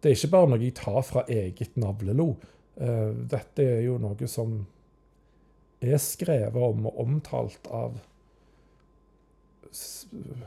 Det 0.00 0.10
er 0.10 0.16
ikke 0.16 0.32
bare 0.32 0.50
noe 0.50 0.62
jeg 0.64 0.74
tar 0.80 1.00
fra 1.06 1.22
eget 1.30 1.76
navlelo. 1.80 2.34
Eh, 2.80 3.10
dette 3.30 3.64
er 3.76 3.82
jo 3.84 3.98
noe 4.00 4.28
som 4.28 4.58
er 5.80 6.00
skrevet 6.02 6.60
om 6.60 6.86
og 6.90 6.98
omtalt 7.00 7.68
av 7.72 7.98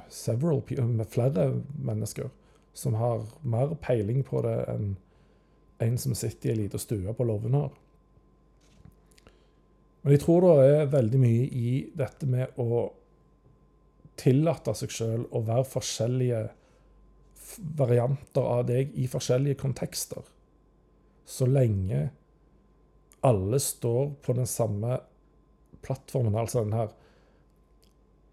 several, 0.10 0.62
med 0.78 1.08
flere 1.10 1.48
mennesker 1.80 2.30
som 2.74 2.98
har 3.00 3.24
mer 3.42 3.76
peiling 3.82 4.24
på 4.26 4.42
det 4.46 4.58
enn 4.74 4.96
en 5.84 5.98
som 6.00 6.16
sitter 6.16 6.50
i 6.50 6.54
ei 6.54 6.60
lita 6.64 6.80
stue 6.80 7.14
på 7.14 7.26
låven 7.28 7.56
her. 7.58 7.72
Men 10.04 10.16
jeg 10.16 10.24
tror 10.26 10.46
det 10.46 10.68
er 10.68 10.92
veldig 10.92 11.20
mye 11.22 11.46
i 11.48 11.72
dette 11.96 12.28
med 12.30 12.60
å 12.60 12.84
tillate 14.20 14.76
seg 14.78 14.92
sjøl 14.94 15.24
å 15.32 15.42
være 15.48 15.70
forskjellige 15.70 16.42
varianter 17.80 18.48
av 18.48 18.66
deg 18.68 18.94
i 19.00 19.08
forskjellige 19.12 19.60
kontekster. 19.62 20.24
Så 21.26 21.48
lenge 21.48 22.10
alle 23.24 23.60
står 23.64 24.12
på 24.24 24.36
den 24.36 24.50
samme 24.50 25.00
plattformen, 25.84 26.36
altså 26.40 26.64
den 26.64 26.76
her 26.78 26.94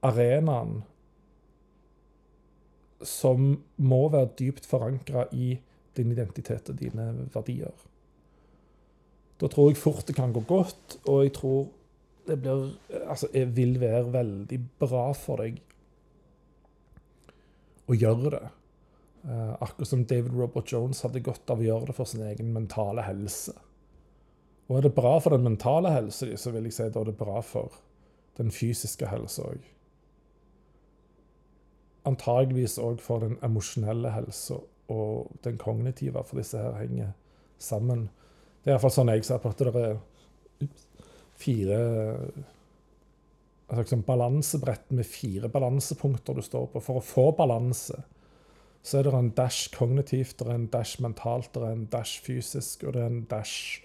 arenaen 0.07 0.81
som 3.07 3.53
må 3.81 4.01
være 4.13 4.33
dypt 4.39 4.67
forankra 4.69 5.27
i 5.33 5.55
din 5.97 6.13
identitet 6.13 6.69
og 6.71 6.79
dine 6.81 7.07
verdier. 7.35 7.75
Da 9.41 9.49
tror 9.49 9.71
jeg 9.71 9.81
fort 9.81 10.07
det 10.09 10.17
kan 10.19 10.35
gå 10.37 10.43
godt, 10.49 10.99
og 11.09 11.25
jeg 11.25 11.35
tror 11.39 11.69
det 12.29 12.37
blir 12.43 12.69
Altså, 13.09 13.29
jeg 13.35 13.57
vil 13.57 13.81
være 13.81 14.13
veldig 14.13 14.59
bra 14.79 15.11
for 15.17 15.41
deg 15.43 15.61
å 17.91 17.97
gjøre 17.97 18.33
det. 18.37 18.49
Uh, 19.25 19.57
akkurat 19.61 19.89
som 19.89 20.05
David 20.09 20.37
Robert 20.37 20.71
Jones 20.73 21.03
hadde 21.05 21.25
godt 21.25 21.51
av 21.51 21.61
å 21.61 21.67
gjøre 21.67 21.91
det 21.91 21.97
for 21.97 22.09
sin 22.09 22.23
egen 22.25 22.53
mentale 22.55 23.03
helse. 23.05 23.57
Og 24.71 24.77
er 24.79 24.87
det 24.87 24.95
bra 24.95 25.17
for 25.19 25.35
den 25.35 25.43
mentale 25.43 25.91
helsa 25.91 26.29
så 26.39 26.53
vil 26.55 26.69
jeg 26.69 26.77
si 26.77 26.85
er 26.87 26.95
det 26.95 27.17
bra 27.19 27.41
for 27.43 27.75
den 28.39 28.53
fysiske 28.55 29.09
helsa 29.11 29.49
òg. 29.51 29.65
Antageligvis 32.07 32.79
òg 32.79 33.03
for 33.03 33.27
den 33.27 33.35
emosjonelle 33.45 34.13
helsa 34.15 34.61
og 34.91 35.35
den 35.45 35.59
kognitive, 35.59 36.23
for 36.27 36.39
disse 36.39 36.59
her 36.59 36.79
henger 36.79 37.11
sammen. 37.59 38.09
Det 38.63 38.71
er 38.71 38.77
iallfall 38.77 38.95
sånn 38.95 39.11
jeg 39.13 39.27
ser 39.27 39.43
på 39.43 39.51
at 39.51 39.61
det 39.61 39.75
er 39.75 40.01
fire 41.41 41.83
altså 43.71 43.83
liksom 43.83 44.07
balansebrett 44.07 44.89
med 44.91 45.07
fire 45.07 45.49
balansepunkter 45.49 46.35
du 46.35 46.43
står 46.43 46.71
på. 46.73 46.83
For 46.83 46.99
å 46.99 47.05
få 47.05 47.31
balanse 47.39 48.03
så 48.83 48.99
er 48.99 49.07
det 49.07 49.13
en 49.15 49.35
dash 49.37 49.69
kognitivt, 49.75 50.39
det 50.41 50.49
er 50.49 50.57
en 50.57 50.71
dash 50.73 51.03
mentalt, 51.03 51.53
det 51.55 51.63
er 51.63 51.77
en 51.77 51.87
dash 51.93 52.23
fysisk, 52.25 52.87
og 52.87 52.97
det 52.97 53.03
er 53.03 53.11
en 53.13 53.25
dash 53.31 53.83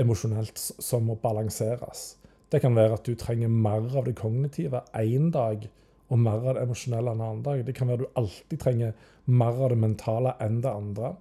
emosjonelt 0.00 0.58
som 0.58 1.06
må 1.08 1.16
balanseres. 1.20 2.14
Det 2.50 2.60
kan 2.62 2.74
være 2.76 2.98
at 2.98 3.06
du 3.06 3.14
trenger 3.18 3.52
mer 3.52 3.86
av 3.96 4.08
det 4.08 4.16
kognitive 4.18 4.82
én 4.98 5.30
dag 5.34 5.68
og 6.10 6.18
mer 6.18 6.40
av 6.40 6.56
det 6.56 6.64
emosjonelle 6.64 7.14
en 7.14 7.22
annen 7.22 7.44
dag. 7.46 7.62
Det 7.66 7.74
kan 7.76 7.88
være 7.88 8.02
at 8.02 8.08
du 8.08 8.20
alltid 8.20 8.60
trenger 8.60 8.96
mer 9.30 9.60
av 9.60 9.70
det 9.70 9.78
mentale 9.78 10.34
enn 10.42 10.58
det 10.64 10.72
andre. 10.72 11.14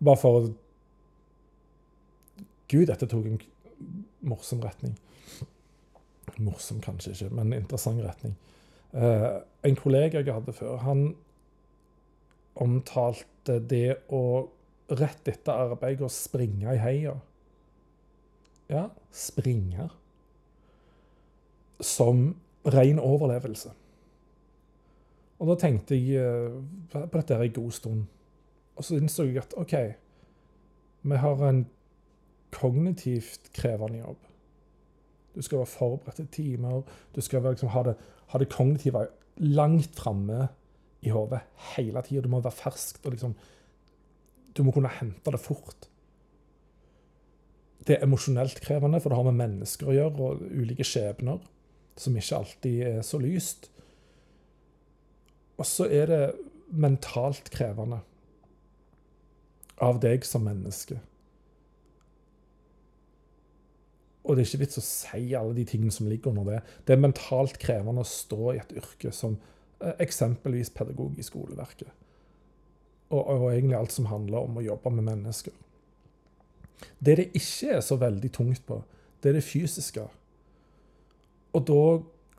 Bare 0.00 0.20
for 0.20 0.40
å 0.40 0.50
Gud, 2.70 2.86
dette 2.86 3.08
tok 3.10 3.24
en 3.26 3.40
morsom 4.30 4.60
retning. 4.62 4.92
Morsom 6.38 6.78
kanskje 6.84 7.16
ikke, 7.16 7.30
men 7.34 7.48
en 7.48 7.64
interessant 7.64 7.98
retning. 8.04 8.36
Uh, 8.94 9.42
en 9.66 9.78
kollega 9.78 10.22
jeg 10.22 10.34
hadde 10.34 10.54
før, 10.54 10.76
han 10.84 11.02
omtalte 12.60 13.58
det 13.58 13.96
å 14.14 14.22
rett 14.90 15.28
etter 15.30 15.66
arbeid 15.66 16.02
å 16.02 16.10
springe 16.10 16.74
i 16.74 16.80
heia. 16.82 17.16
Ja, 18.70 18.86
springe. 19.10 19.88
Som 21.80 22.36
ren 22.66 22.98
overlevelse. 22.98 23.72
Og 25.40 25.48
da 25.48 25.56
tenkte 25.58 25.96
jeg 25.96 26.20
uh, 26.20 26.60
på 26.92 27.18
dette 27.18 27.34
her 27.34 27.48
en 27.48 27.56
god 27.56 27.70
stund. 27.72 28.02
Og 28.76 28.84
så 28.84 28.96
innså 29.00 29.26
jeg 29.26 29.42
at 29.42 29.54
OK, 29.60 29.74
vi 31.02 31.16
har 31.16 31.44
en 31.48 31.64
kognitivt 32.52 33.50
krevende 33.56 33.98
jobb. 33.98 34.26
Du 35.34 35.42
skal 35.42 35.58
være 35.58 35.66
forberedt 35.66 36.16
til 36.16 36.28
timer. 36.28 36.82
Du 37.14 37.20
skal 37.20 37.42
liksom 37.42 37.68
ha, 37.68 37.82
det, 37.82 37.94
ha, 38.32 38.38
det, 38.38 38.48
kognitive 38.52 39.06
langt 39.36 39.96
framme 39.96 40.48
i 41.02 41.08
hodet 41.08 41.40
hele 41.76 42.02
tida. 42.02 42.20
Du 42.20 42.28
må 42.28 42.40
være 42.40 42.52
ferskt. 42.52 43.06
og 43.06 43.12
liksom, 43.12 43.34
Du 44.56 44.62
må 44.62 44.70
kunne 44.70 44.88
hente 44.88 45.30
det 45.30 45.40
fort. 45.40 45.88
Det 47.86 47.96
er 47.96 48.04
emosjonelt 48.04 48.60
krevende, 48.60 49.00
for 49.00 49.12
det 49.12 49.18
har 49.18 49.28
med 49.30 49.40
mennesker 49.40 49.88
å 49.88 49.96
gjøre, 49.96 50.28
og 50.28 50.44
ulike 50.52 50.86
skjebner 50.86 51.40
som 52.00 52.16
ikke 52.16 52.40
alltid 52.40 52.82
er 52.88 53.02
så 53.06 53.20
lyst. 53.20 53.70
Og 55.60 55.68
så 55.68 55.88
er 55.92 56.08
det 56.08 56.22
mentalt 56.70 57.50
krevende 57.52 58.00
av 59.80 60.00
deg 60.00 60.24
som 60.28 60.44
menneske. 60.44 61.00
Og 64.24 64.36
det 64.36 64.42
er 64.42 64.50
ikke 64.50 64.62
vits 64.62 64.78
å 64.78 64.84
si 64.84 65.22
alle 65.36 65.56
de 65.56 65.64
tingene 65.68 65.94
som 65.94 66.08
ligger 66.08 66.30
under 66.34 66.46
det. 66.46 66.60
Det 66.86 66.94
er 66.94 67.02
mentalt 67.02 67.56
krevende 67.60 68.04
å 68.04 68.08
stå 68.08 68.52
i 68.52 68.60
et 68.60 68.74
yrke 68.76 69.12
som 69.16 69.38
eh, 69.80 69.96
eksempelvis 70.04 70.72
pedagog 70.76 71.16
i 71.18 71.24
skoleverket. 71.26 71.88
Og, 73.10 73.24
og, 73.24 73.48
egentlig 73.50 73.78
alt 73.80 73.96
som 73.96 74.06
handler 74.06 74.44
om 74.44 74.60
å 74.60 74.64
jobbe 74.64 74.92
med 74.94 75.08
mennesker. 75.08 75.56
Det 76.98 77.16
det 77.16 77.30
ikke 77.34 77.76
er 77.76 77.80
så 77.84 77.96
veldig 77.96 78.32
tungt 78.32 78.64
på, 78.66 78.82
det 79.22 79.28
er 79.28 79.38
det 79.38 79.44
fysiske. 79.44 80.06
Og 81.52 81.66
da 81.66 81.82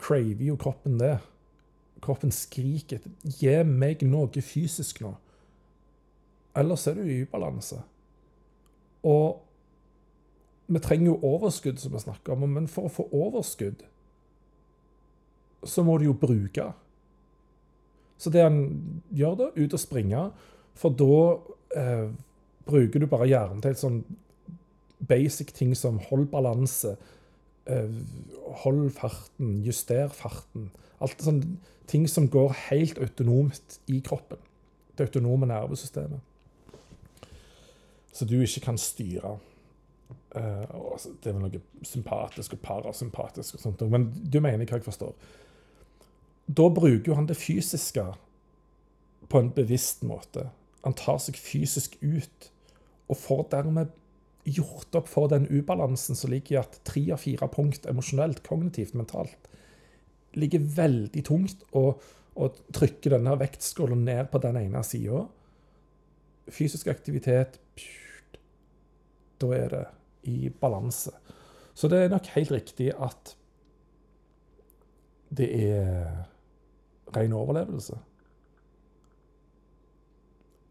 craver 0.02 0.46
jo 0.46 0.56
kroppen 0.56 1.00
det. 1.00 1.18
Kroppen 2.02 2.32
skriker 2.32 3.00
'gi 3.24 3.64
meg 3.64 4.02
noe 4.02 4.42
fysisk 4.42 5.02
nå'. 5.02 5.16
Ellers 6.56 6.88
er 6.88 6.94
du 6.94 7.02
i 7.02 7.22
ubalanse. 7.22 7.82
Og 9.04 9.42
vi 10.68 10.80
trenger 10.80 11.06
jo 11.06 11.20
overskudd, 11.24 11.78
som 11.78 11.94
vi 11.94 12.00
snakker 12.00 12.34
om, 12.34 12.50
men 12.50 12.68
for 12.68 12.88
å 12.88 12.94
få 12.94 13.08
overskudd 13.12 13.84
så 15.64 15.84
må 15.84 15.98
du 15.98 16.06
jo 16.06 16.18
bruke. 16.18 16.72
Så 18.18 18.30
det 18.30 18.42
han 18.42 18.64
gjør 19.14 19.36
da, 19.38 19.48
ut 19.56 19.74
og 19.74 19.82
springe, 19.82 20.24
for 20.74 20.94
da 20.98 21.18
eh, 21.78 22.08
bruker 22.66 23.00
du 23.00 23.08
bare 23.10 23.30
hjernen 23.30 23.62
til 23.62 23.74
et 23.74 23.82
sånn 23.82 24.02
basic 25.08 25.54
ting 25.54 25.76
som 25.78 26.00
hold 26.10 26.28
balanse, 26.32 26.96
eh, 27.66 27.90
hold 28.64 28.92
farten, 28.92 29.62
juster 29.66 30.08
farten. 30.08 30.72
Alt 31.02 31.24
sånne 31.24 31.58
ting 31.88 32.08
som 32.10 32.30
går 32.30 32.54
helt 32.70 33.00
autonomt 33.02 33.80
i 33.88 34.00
kroppen. 34.00 34.38
Det 34.98 35.10
autonome 35.10 35.48
nervesystemet. 35.50 36.20
Så 38.12 38.26
du 38.26 38.42
ikke 38.42 38.62
kan 38.62 38.78
styre. 38.78 39.38
Uh, 40.36 40.64
det 41.24 41.28
er 41.28 41.36
vel 41.36 41.44
noe 41.44 41.60
sympatisk 41.84 42.54
og 42.56 42.62
parasympatisk, 42.64 43.56
og 43.56 43.64
sånt, 43.64 43.82
men 43.92 44.10
du 44.12 44.40
mener 44.40 44.64
hva 44.64 44.80
jeg 44.80 44.86
forstår. 44.86 45.16
Da 46.48 46.68
bruker 46.72 47.16
han 47.16 47.28
det 47.28 47.40
fysiske 47.40 48.06
på 49.32 49.40
en 49.40 49.52
bevisst 49.56 50.04
måte. 50.08 50.50
Han 50.84 50.96
tar 50.98 51.20
seg 51.24 51.40
fysisk 51.40 51.98
ut, 52.02 52.52
og 53.12 53.20
får 53.20 53.44
dermed 53.52 53.92
gjort 54.44 54.96
opp 54.98 55.10
for 55.12 55.30
den 55.32 55.46
ubalansen 55.50 56.18
som 56.18 56.32
ligger 56.34 56.56
i 56.56 56.62
at 56.62 56.80
tre 56.88 57.04
av 57.14 57.22
fire 57.22 57.48
punkt 57.52 57.86
emosjonelt, 57.90 58.42
kognitivt, 58.48 58.96
mentalt 58.98 59.50
ligger 60.40 60.64
veldig 60.64 61.24
tungt, 61.28 61.64
og, 61.76 62.02
og 62.40 62.60
trykker 62.76 63.18
denne 63.18 63.36
vektskålen 63.40 64.06
ned 64.08 64.30
på 64.32 64.40
den 64.44 64.60
ene 64.62 64.84
sida. 64.88 65.26
Fysisk 66.52 66.88
aktivitet 66.92 67.60
Da 69.42 69.50
er 69.58 69.72
det 69.74 69.86
i 70.30 70.52
balanse. 70.54 71.12
Så 71.74 71.90
det 71.90 71.98
er 72.04 72.12
nok 72.12 72.28
helt 72.36 72.52
riktig 72.54 72.92
at 72.94 73.34
det 75.34 75.48
er 75.66 76.12
ren 77.16 77.34
overlevelse. 77.34 77.98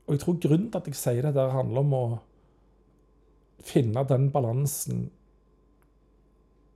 Og 0.06 0.14
jeg 0.14 0.22
tror 0.22 0.38
grunnen 0.42 0.68
til 0.70 0.78
at 0.78 0.90
jeg 0.90 0.98
sier 1.00 1.26
det 1.26 1.34
der, 1.34 1.50
handler 1.54 1.82
om 1.82 1.96
å 1.96 2.04
finne 3.64 4.04
den 4.08 4.30
balansen 4.32 5.08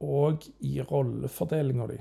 og 0.04 0.44
i 0.60 0.78
rollefordelinga 0.84 1.86
di. 1.88 1.98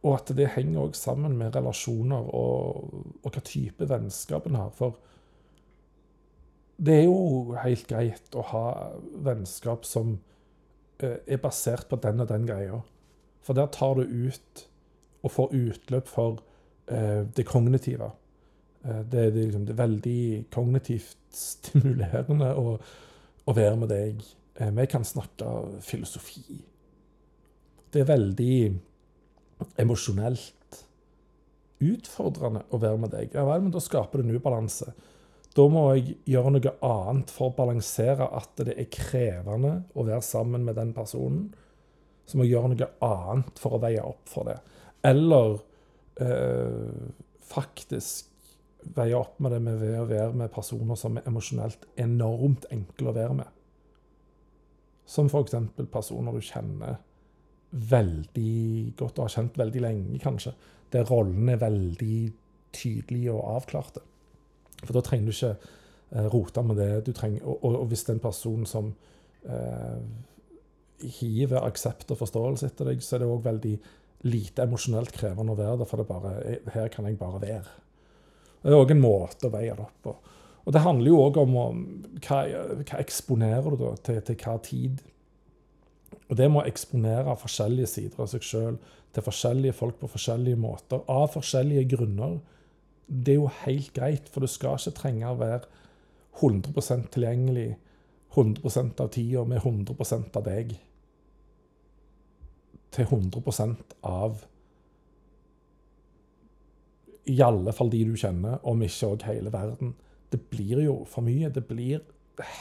Og 0.00 0.16
at 0.16 0.32
det 0.36 0.52
henger 0.54 0.86
òg 0.86 0.96
sammen 0.96 1.36
med 1.36 1.56
relasjoner 1.56 2.30
og, 2.32 2.92
og 3.20 3.34
hva 3.34 3.42
type 3.44 3.88
vennskap 3.90 4.46
en 4.48 4.56
har. 4.56 4.70
For 4.76 4.96
det 6.80 7.02
er 7.02 7.04
jo 7.04 7.56
helt 7.60 7.88
greit 7.90 8.38
å 8.38 8.46
ha 8.54 8.64
vennskap 9.26 9.84
som 9.84 10.14
eh, 11.02 11.18
er 11.26 11.42
basert 11.42 11.90
på 11.90 11.98
den 12.00 12.24
og 12.24 12.30
den 12.30 12.48
greia. 12.48 12.80
For 13.44 13.56
der 13.56 13.68
tar 13.74 14.00
du 14.00 14.06
ut 14.08 14.64
og 15.20 15.34
får 15.34 15.52
utløp 15.58 16.08
for 16.08 16.40
eh, 16.88 17.26
det 17.36 17.44
kognitive. 17.48 18.08
Eh, 18.84 19.00
det, 19.00 19.30
det, 19.30 19.46
liksom, 19.46 19.66
det, 19.66 19.74
er 19.74 19.82
veldig 19.82 20.20
kognitivt 20.54 21.16
stimulerende 21.34 22.52
å, 22.56 22.76
å 23.44 23.56
være 23.56 23.76
med 23.82 23.92
deg. 23.92 24.22
Eh, 24.56 24.72
vi 24.76 24.86
kan 24.90 25.06
snakke 25.06 25.52
filosofi. 25.84 26.60
Det 27.90 28.02
er 28.02 28.10
veldig 28.10 28.56
emosjonelt 29.80 30.82
utfordrende 31.80 32.64
å 32.70 32.80
være 32.80 33.00
med 33.00 33.14
deg. 33.14 33.32
Ja 33.34 33.46
vel, 33.48 33.64
men 33.64 33.72
da 33.74 33.82
skaper 33.82 34.20
det 34.20 34.28
en 34.28 34.36
ubalanse. 34.36 34.92
Da 35.56 35.66
må 35.66 35.88
jeg 35.96 36.14
gjøre 36.30 36.52
noe 36.54 36.72
annet 36.86 37.32
for 37.34 37.50
å 37.50 37.56
balansere 37.56 38.28
at 38.38 38.60
det 38.62 38.76
er 38.78 38.90
krevende 38.92 39.80
å 39.98 40.04
være 40.06 40.22
sammen 40.22 40.62
med 40.66 40.78
den 40.78 40.92
personen. 40.94 41.48
Så 42.28 42.38
må 42.38 42.46
jeg 42.46 42.54
gjøre 42.54 42.74
noe 42.76 42.90
annet 43.02 43.58
for 43.58 43.74
å 43.74 43.82
veie 43.82 44.04
opp 44.06 44.30
for 44.30 44.46
det. 44.46 44.60
Eller 45.08 45.56
øh, 46.22 47.08
faktisk 47.50 48.29
veie 48.96 49.16
opp 49.16 49.38
med 49.42 49.52
det 49.54 49.60
med 49.64 49.82
å 50.00 50.08
være 50.08 50.36
med 50.36 50.52
personer 50.54 50.98
som 50.98 51.18
er 51.18 51.26
emosjonelt 51.28 51.86
enormt 52.00 52.66
enkle 52.72 53.10
å 53.10 53.16
være 53.16 53.38
med. 53.42 53.56
Som 55.10 55.30
f.eks. 55.30 55.56
personer 55.90 56.36
du 56.36 56.44
kjenner 56.44 57.00
veldig 57.70 58.94
godt 58.98 59.18
og 59.18 59.26
har 59.26 59.34
kjent 59.36 59.58
veldig 59.58 59.82
lenge, 59.84 60.20
kanskje. 60.22 60.54
Der 60.90 61.06
rollene 61.06 61.54
er 61.54 61.62
veldig 61.62 62.16
tydelige 62.74 63.34
og 63.34 63.56
avklarte. 63.56 64.02
For 64.82 64.96
da 64.96 65.04
trenger 65.04 65.28
du 65.28 65.34
ikke 65.34 65.52
eh, 65.54 66.26
rote 66.32 66.64
med 66.66 66.80
det 66.80 66.90
du 67.06 67.12
trenger. 67.16 67.44
Og, 67.44 67.64
og, 67.68 67.86
hvis 67.90 68.04
det 68.06 68.14
er 68.14 68.18
en 68.18 68.26
person 68.26 68.66
som 68.66 68.90
eh, 69.44 70.00
hiver 71.20 71.62
aksept 71.62 72.10
og 72.12 72.20
forståelse 72.22 72.70
etter 72.70 72.90
deg, 72.90 73.04
så 73.04 73.16
er 73.16 73.24
det 73.24 73.30
òg 73.30 73.44
veldig 73.46 73.76
lite 74.30 74.66
emosjonelt 74.66 75.14
krevende 75.16 75.54
å 75.54 75.58
være 75.58 75.78
der, 75.80 75.88
for 75.88 76.00
det 76.00 76.08
bare, 76.10 76.34
her 76.74 76.90
kan 76.92 77.06
jeg 77.08 77.18
bare 77.20 77.40
være. 77.42 77.78
Det 78.60 78.70
er 78.70 78.76
òg 78.76 78.92
en 78.92 79.02
måte 79.02 79.48
å 79.48 79.54
veie 79.54 79.72
det 79.72 79.84
opp 79.84 80.04
på. 80.04 80.14
Og 80.66 80.74
det 80.76 80.82
handler 80.84 81.08
jo 81.08 81.20
òg 81.24 81.38
om 81.40 81.54
hva, 81.56 82.40
hva 82.84 83.00
eksponerer 83.00 83.72
du 83.72 83.80
da 83.80 83.94
til, 84.04 84.20
til 84.26 84.38
hva 84.42 84.56
tid. 84.64 85.00
Og 86.28 86.36
det 86.38 86.48
må 86.52 86.62
eksponere 86.68 87.36
forskjellige 87.40 87.90
sider 87.90 88.22
av 88.22 88.30
seg 88.30 88.44
sjøl 88.46 88.76
til 89.14 89.26
forskjellige 89.26 89.74
folk 89.74 89.98
på 89.98 90.10
forskjellige 90.12 90.60
måter, 90.60 91.02
av 91.10 91.32
forskjellige 91.34 91.88
grunner. 91.96 92.38
Det 93.06 93.34
er 93.34 93.40
jo 93.40 93.50
helt 93.64 93.92
greit, 93.96 94.28
for 94.30 94.44
du 94.44 94.50
skal 94.50 94.78
ikke 94.78 94.98
trenge 95.00 95.32
å 95.32 95.40
være 95.40 95.64
100% 96.38 97.10
tilgjengelig 97.16 97.72
100% 98.36 99.02
av 99.02 99.10
tida 99.10 99.42
med 99.48 99.64
100% 99.64 100.38
av 100.38 100.46
deg 100.46 100.76
til 102.94 103.06
100% 103.06 103.96
av 104.06 104.44
i 107.30 107.36
alle 107.44 107.72
fall 107.76 107.90
de 107.92 108.02
du 108.08 108.16
kjenner, 108.18 108.58
om 108.66 108.82
ikke 108.82 109.12
òg 109.12 109.26
hele 109.28 109.52
verden. 109.54 109.94
Det 110.32 110.40
blir 110.50 110.82
jo 110.84 110.96
for 111.10 111.26
mye. 111.26 111.50
Det 111.52 111.62
blir 111.68 112.02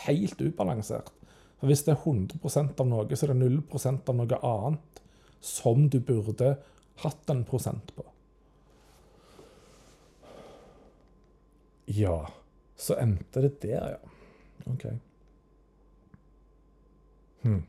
helt 0.05 0.41
ubalansert. 0.41 1.11
For 1.59 1.67
Hvis 1.67 1.83
det 1.87 1.95
er 1.95 2.03
100% 2.03 2.79
av 2.79 2.87
noe, 2.87 3.15
så 3.15 3.27
er 3.27 3.33
det 3.33 3.49
0% 3.49 4.11
av 4.11 4.15
noe 4.15 4.39
annet 4.47 5.01
som 5.41 5.87
du 5.89 5.99
burde 6.03 6.55
hatt 7.03 7.31
en 7.31 7.43
prosent 7.47 7.93
på. 7.95 8.05
Ja, 11.89 12.29
så 12.77 12.95
endte 13.01 13.41
det 13.41 13.61
der, 13.63 13.95
ja. 13.95 14.15
OK. 14.69 14.85
Hmm. 17.41 17.63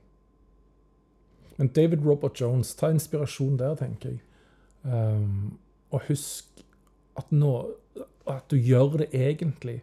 Men 1.57 1.69
David 1.77 2.05
Robert 2.05 2.41
Jones, 2.41 2.75
ta 2.75 2.91
inspirasjon 2.91 3.57
der, 3.59 3.75
tenker 3.81 4.11
jeg. 4.11 4.21
Um, 4.83 5.59
og 5.91 6.07
husk 6.09 6.50
at, 7.21 7.31
nå, 7.33 7.55
at 8.29 8.51
du 8.51 8.57
gjør 8.57 9.03
det 9.03 9.11
egentlig 9.17 9.81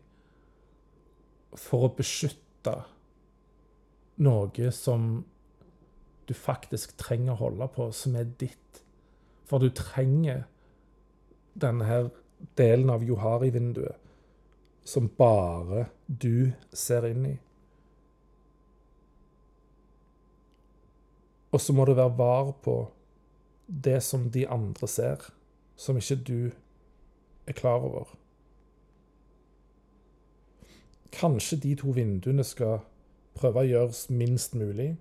for 1.57 1.87
å 1.87 1.95
beskytte 1.97 2.75
noe 4.25 4.71
som 4.73 5.09
du 6.27 6.33
faktisk 6.35 6.97
trenger 6.99 7.35
å 7.35 7.41
holde 7.45 7.67
på, 7.71 7.89
som 7.95 8.17
er 8.19 8.27
ditt. 8.39 8.81
For 9.47 9.63
du 9.63 9.69
trenger 9.71 10.43
denne 11.57 11.87
her 11.87 12.09
delen 12.59 12.91
av 12.93 13.05
Johari-vinduet 13.07 14.03
som 14.87 15.09
bare 15.17 15.87
du 16.07 16.51
ser 16.71 17.09
inn 17.09 17.25
i. 17.27 17.35
Og 21.51 21.63
så 21.63 21.73
må 21.75 21.87
du 21.87 21.93
være 21.95 22.15
var 22.19 22.53
på 22.63 22.75
det 23.67 23.99
som 24.03 24.29
de 24.31 24.45
andre 24.47 24.87
ser, 24.87 25.23
som 25.75 25.99
ikke 25.99 26.19
du 26.27 26.39
er 27.47 27.57
klar 27.57 27.83
over. 27.83 28.13
Kanskje 31.17 31.57
de 31.63 31.75
to 31.79 31.93
vinduene 31.95 32.43
skal 32.45 32.81
prøve 33.37 33.63
å 33.63 33.67
gjøres 33.67 34.07
minst 34.13 34.55
mulig, 34.57 34.95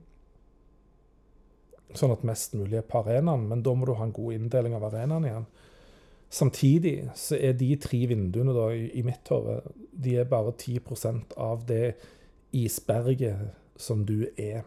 sånn 1.97 2.13
at 2.13 2.25
mest 2.27 2.55
mulig 2.57 2.81
er 2.81 2.87
på 2.87 3.01
arenaen, 3.01 3.47
men 3.49 3.63
da 3.65 3.73
må 3.75 3.89
du 3.89 3.95
ha 3.97 4.05
en 4.05 4.15
god 4.15 4.37
inndeling 4.37 4.77
av 4.77 4.89
arenaen 4.89 5.27
igjen. 5.29 5.49
Samtidig 6.37 6.97
så 7.17 7.39
er 7.39 7.55
de 7.57 7.71
tre 7.81 8.03
vinduene 8.11 8.55
da, 8.55 8.67
i, 8.75 9.03
mitt 9.07 9.29
hode 9.31 9.61
de 9.93 10.17
er 10.21 10.29
bare 10.29 10.53
10% 10.53 11.37
av 11.41 11.63
det 11.69 11.95
isberget 12.57 13.55
som 13.81 14.03
du 14.09 14.27
er. 14.37 14.65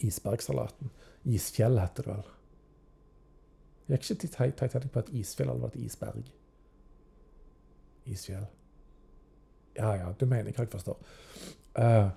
Isbergsalaten. 0.00 0.90
Isfjell 1.28 1.78
heter 1.78 2.06
det 2.06 2.14
vel. 2.14 2.30
Jeg 3.92 4.00
Gikk 4.00 4.24
ikke 4.24 4.54
Titanic 4.56 4.92
på 4.94 5.02
et 5.02 5.10
isfjell 5.20 5.50
eller 5.52 5.68
et 5.68 5.82
isberg? 5.84 6.30
Isfjell. 8.04 8.46
Ja 9.78 9.94
ja, 9.96 10.10
du 10.18 10.26
mener 10.26 10.52
hva 10.52 10.66
jeg 10.66 10.72
forstår. 10.72 10.98
Uh, 11.78 12.10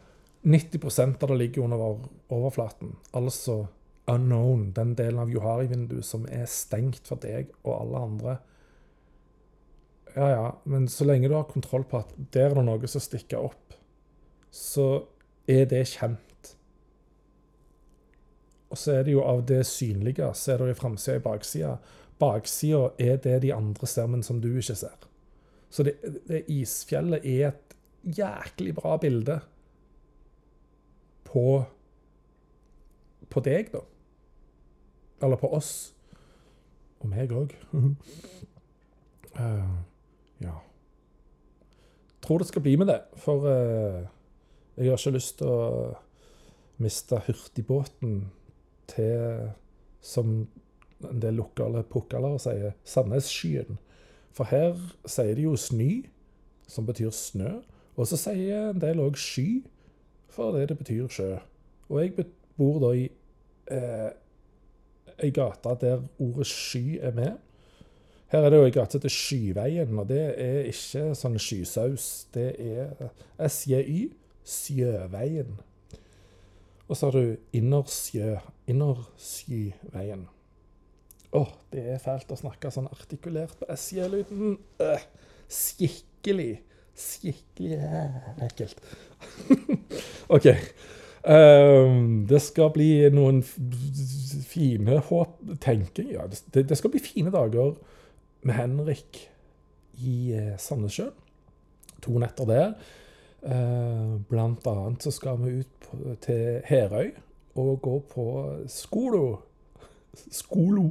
90% 0.46 1.24
av 1.24 1.32
det 1.32 1.38
ligger 1.40 1.64
under 1.66 2.08
overflaten. 2.28 2.96
Altså 3.12 3.66
unknown, 4.12 4.74
den 4.74 4.94
delen 4.96 5.20
av 5.20 5.32
Johari-vinduet 5.34 6.06
som 6.06 6.28
er 6.30 6.46
stengt 6.50 7.08
for 7.10 7.22
deg 7.22 7.50
og 7.64 7.72
alle 7.80 8.04
andre. 8.10 8.36
Ja 10.16 10.28
ja, 10.30 10.46
men 10.64 10.88
så 10.88 11.08
lenge 11.08 11.28
du 11.28 11.36
har 11.36 11.48
kontroll 11.50 11.84
på 11.90 12.04
at 12.04 12.14
der 12.36 12.52
er 12.52 12.60
det 12.60 12.66
noe 12.68 12.92
som 12.92 13.04
stikker 13.04 13.50
opp, 13.50 13.76
så 14.54 15.08
er 15.50 15.66
det 15.72 15.82
kjent. 15.92 16.54
Og 18.70 18.80
så 18.80 19.00
er 19.00 19.04
det 19.08 19.16
jo 19.16 19.26
av 19.26 19.44
det 19.48 19.64
synlige, 19.68 20.30
så 20.34 20.54
er 20.54 20.62
det 20.62 20.72
jo 20.74 20.80
framsida 20.80 21.18
og 21.20 21.26
baksida. 21.26 21.74
Baksida 22.20 22.86
er 23.02 23.20
det 23.24 23.42
de 23.44 23.52
andre 23.54 23.88
ser, 23.90 24.08
men 24.08 24.24
som 24.24 24.40
du 24.42 24.52
ikke 24.54 24.78
ser. 24.78 24.96
Så 25.76 25.84
det, 25.84 25.98
det 26.30 26.46
isfjellet 26.52 27.26
er 27.28 27.50
et 27.50 27.76
jæklig 28.16 28.76
bra 28.78 28.96
bilde 29.02 29.40
på 31.28 31.66
på 33.30 33.42
deg, 33.44 33.72
da. 33.74 33.82
Eller 35.26 35.40
på 35.42 35.50
oss. 35.58 35.72
Og 37.02 37.10
meg 37.12 37.34
òg. 37.36 37.52
uh, 37.76 37.98
ja. 40.46 40.56
Tror 42.24 42.40
det 42.42 42.48
skal 42.48 42.64
bli 42.64 42.78
med 42.80 42.88
det, 42.94 43.02
for 43.20 43.44
uh, 43.44 44.06
jeg 44.78 44.92
har 44.94 45.02
ikke 45.02 45.18
lyst 45.18 45.40
til 45.42 45.52
å 45.52 45.66
miste 46.84 47.20
hurtigbåten 47.28 48.16
til, 48.92 49.52
som 50.04 50.38
en 51.06 51.22
del 51.24 51.38
lokale 51.40 51.84
pukkalere 51.88 52.40
sier, 52.42 52.76
Sandnesskyen. 52.88 53.80
For 54.36 54.50
her 54.52 54.76
sier 55.08 55.36
de 55.38 55.48
jo 55.48 55.56
snø, 55.56 56.04
som 56.68 56.86
betyr 56.88 57.14
snø. 57.16 57.62
Og 57.96 58.10
så 58.10 58.20
sier 58.20 58.74
en 58.74 58.82
del 58.82 59.00
òg 59.00 59.16
sky, 59.20 59.64
for 60.28 60.56
det 60.56 60.70
det 60.74 60.78
betyr 60.82 61.08
sjø. 61.08 61.32
Og 61.88 62.02
jeg 62.02 62.28
bor 62.58 62.82
da 62.84 62.92
i 62.98 63.06
eh, 63.72 64.12
ei 65.24 65.32
gate 65.32 65.78
der 65.82 66.04
ordet 66.20 66.48
sky 66.48 67.00
er 67.00 67.16
med. 67.16 67.38
Her 68.28 68.40
er 68.40 68.50
det 68.50 68.58
jo 68.58 68.68
ei 68.68 68.74
gate 68.76 69.00
til 69.00 69.10
Skyveien, 69.10 70.00
og 70.00 70.10
det 70.10 70.24
er 70.42 70.66
ikke 70.68 71.14
sånn 71.16 71.38
skysaus. 71.40 72.26
Det 72.34 72.50
er 72.60 73.12
SJY, 73.40 74.10
Sjøveien. 74.44 75.54
Og 76.90 76.98
så 76.98 77.08
har 77.08 77.16
du 77.16 77.36
Innersjø, 77.56 78.36
Innerskyveien. 78.68 80.26
Å, 81.36 81.42
oh, 81.42 81.50
det 81.74 81.82
er 81.92 82.00
fælt 82.00 82.30
å 82.32 82.38
snakke 82.40 82.70
sånn 82.72 82.88
artikulert 82.88 83.58
på 83.60 83.68
SJ-lyden. 83.76 84.54
Øh, 84.86 85.02
skikkelig. 85.52 86.62
Skikkelig 86.96 87.80
ekkelt. 88.46 88.80
OK. 90.36 90.48
Um, 91.26 92.24
det 92.30 92.40
skal 92.46 92.70
bli 92.72 92.88
noen 93.12 93.42
fine 93.44 95.00
håp, 95.10 95.40
tenker 95.64 96.06
jeg. 96.06 96.16
Ja, 96.16 96.28
det, 96.30 96.68
det, 96.70 96.78
skal 96.80 96.94
bli 96.94 97.02
fine 97.04 97.34
dager 97.34 97.74
med 98.46 98.56
Henrik 98.56 99.26
i 100.06 100.36
eh, 100.38 100.54
Sandnessjøen. 100.62 101.12
To 102.06 102.16
netter 102.22 102.48
der. 102.48 102.76
Uh, 103.46 104.22
blant 104.30 104.64
annet 104.70 105.04
så 105.04 105.12
skal 105.14 105.42
vi 105.42 105.60
ut 105.66 105.74
på, 105.84 106.16
til 106.24 106.62
Herøy 106.70 107.12
og 107.60 107.76
gå 107.84 107.98
på 108.14 108.30
skolo. 108.72 109.26
Skolo. 110.34 110.90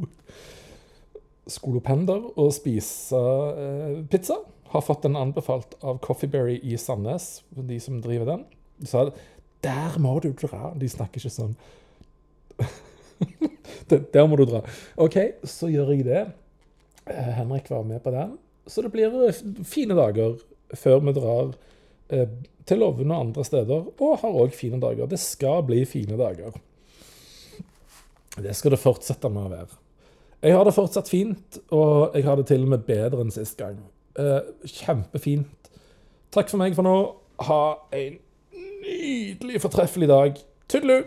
Skolopender 1.51 2.31
og 2.41 2.53
spise 2.57 3.19
uh, 3.19 4.01
pizza. 4.11 4.39
Har 4.75 4.85
fått 4.85 5.05
den 5.07 5.19
anbefalt 5.19 5.77
av 5.85 6.01
Coffeeberry 6.03 6.57
i 6.63 6.79
Sandnes, 6.81 7.45
de 7.55 7.79
som 7.83 8.01
driver 8.03 8.33
den. 8.33 8.47
De 8.81 8.91
sa 8.91 9.07
der 9.65 9.99
må 10.03 10.19
du 10.21 10.33
dra. 10.37 10.73
De 10.77 10.89
snakker 10.91 11.23
ikke 11.23 11.33
sånn. 11.33 11.55
der 13.89 14.27
må 14.29 14.37
du 14.41 14.45
dra. 14.49 14.61
OK, 15.01 15.17
så 15.49 15.71
gjør 15.73 15.95
jeg 15.95 16.09
det. 16.09 16.25
Uh, 17.09 17.31
Henrik 17.39 17.71
var 17.73 17.87
med 17.89 18.03
på 18.05 18.13
den. 18.15 18.35
Så 18.67 18.85
det 18.85 18.93
blir 18.93 19.33
fine 19.69 19.97
dager 19.97 20.39
før 20.75 21.03
vi 21.05 21.13
drar 21.17 21.55
Eh, 22.09 22.29
til 22.67 22.81
Loven 22.81 23.13
og 23.13 23.21
andre 23.21 23.45
steder, 23.45 23.89
og 24.01 24.19
har 24.21 24.37
òg 24.41 24.55
fine 24.57 24.81
dager. 24.81 25.09
Det 25.09 25.19
skal 25.21 25.63
bli 25.65 25.85
fine 25.89 26.17
dager. 26.21 26.57
Det 28.43 28.55
skal 28.57 28.75
det 28.75 28.83
fortsette 28.83 29.31
med 29.31 29.47
å 29.47 29.53
være. 29.53 29.81
Jeg 30.45 30.57
har 30.57 30.67
det 30.67 30.75
fortsatt 30.77 31.09
fint, 31.09 31.59
og 31.73 32.17
jeg 32.17 32.27
har 32.27 32.37
det 32.37 32.49
til 32.51 32.67
og 32.67 32.73
med 32.75 32.87
bedre 32.89 33.23
enn 33.25 33.33
sist 33.33 33.57
gang. 33.61 33.79
Eh, 34.19 34.41
kjempefint. 34.69 35.71
Takk 36.35 36.51
for 36.51 36.61
meg 36.61 36.75
for 36.77 36.87
nå. 36.87 36.97
Ha 37.49 37.61
en 37.97 38.19
nydelig, 38.85 39.63
fortreffelig 39.63 40.11
dag. 40.11 40.41
Tudelu! 40.69 41.05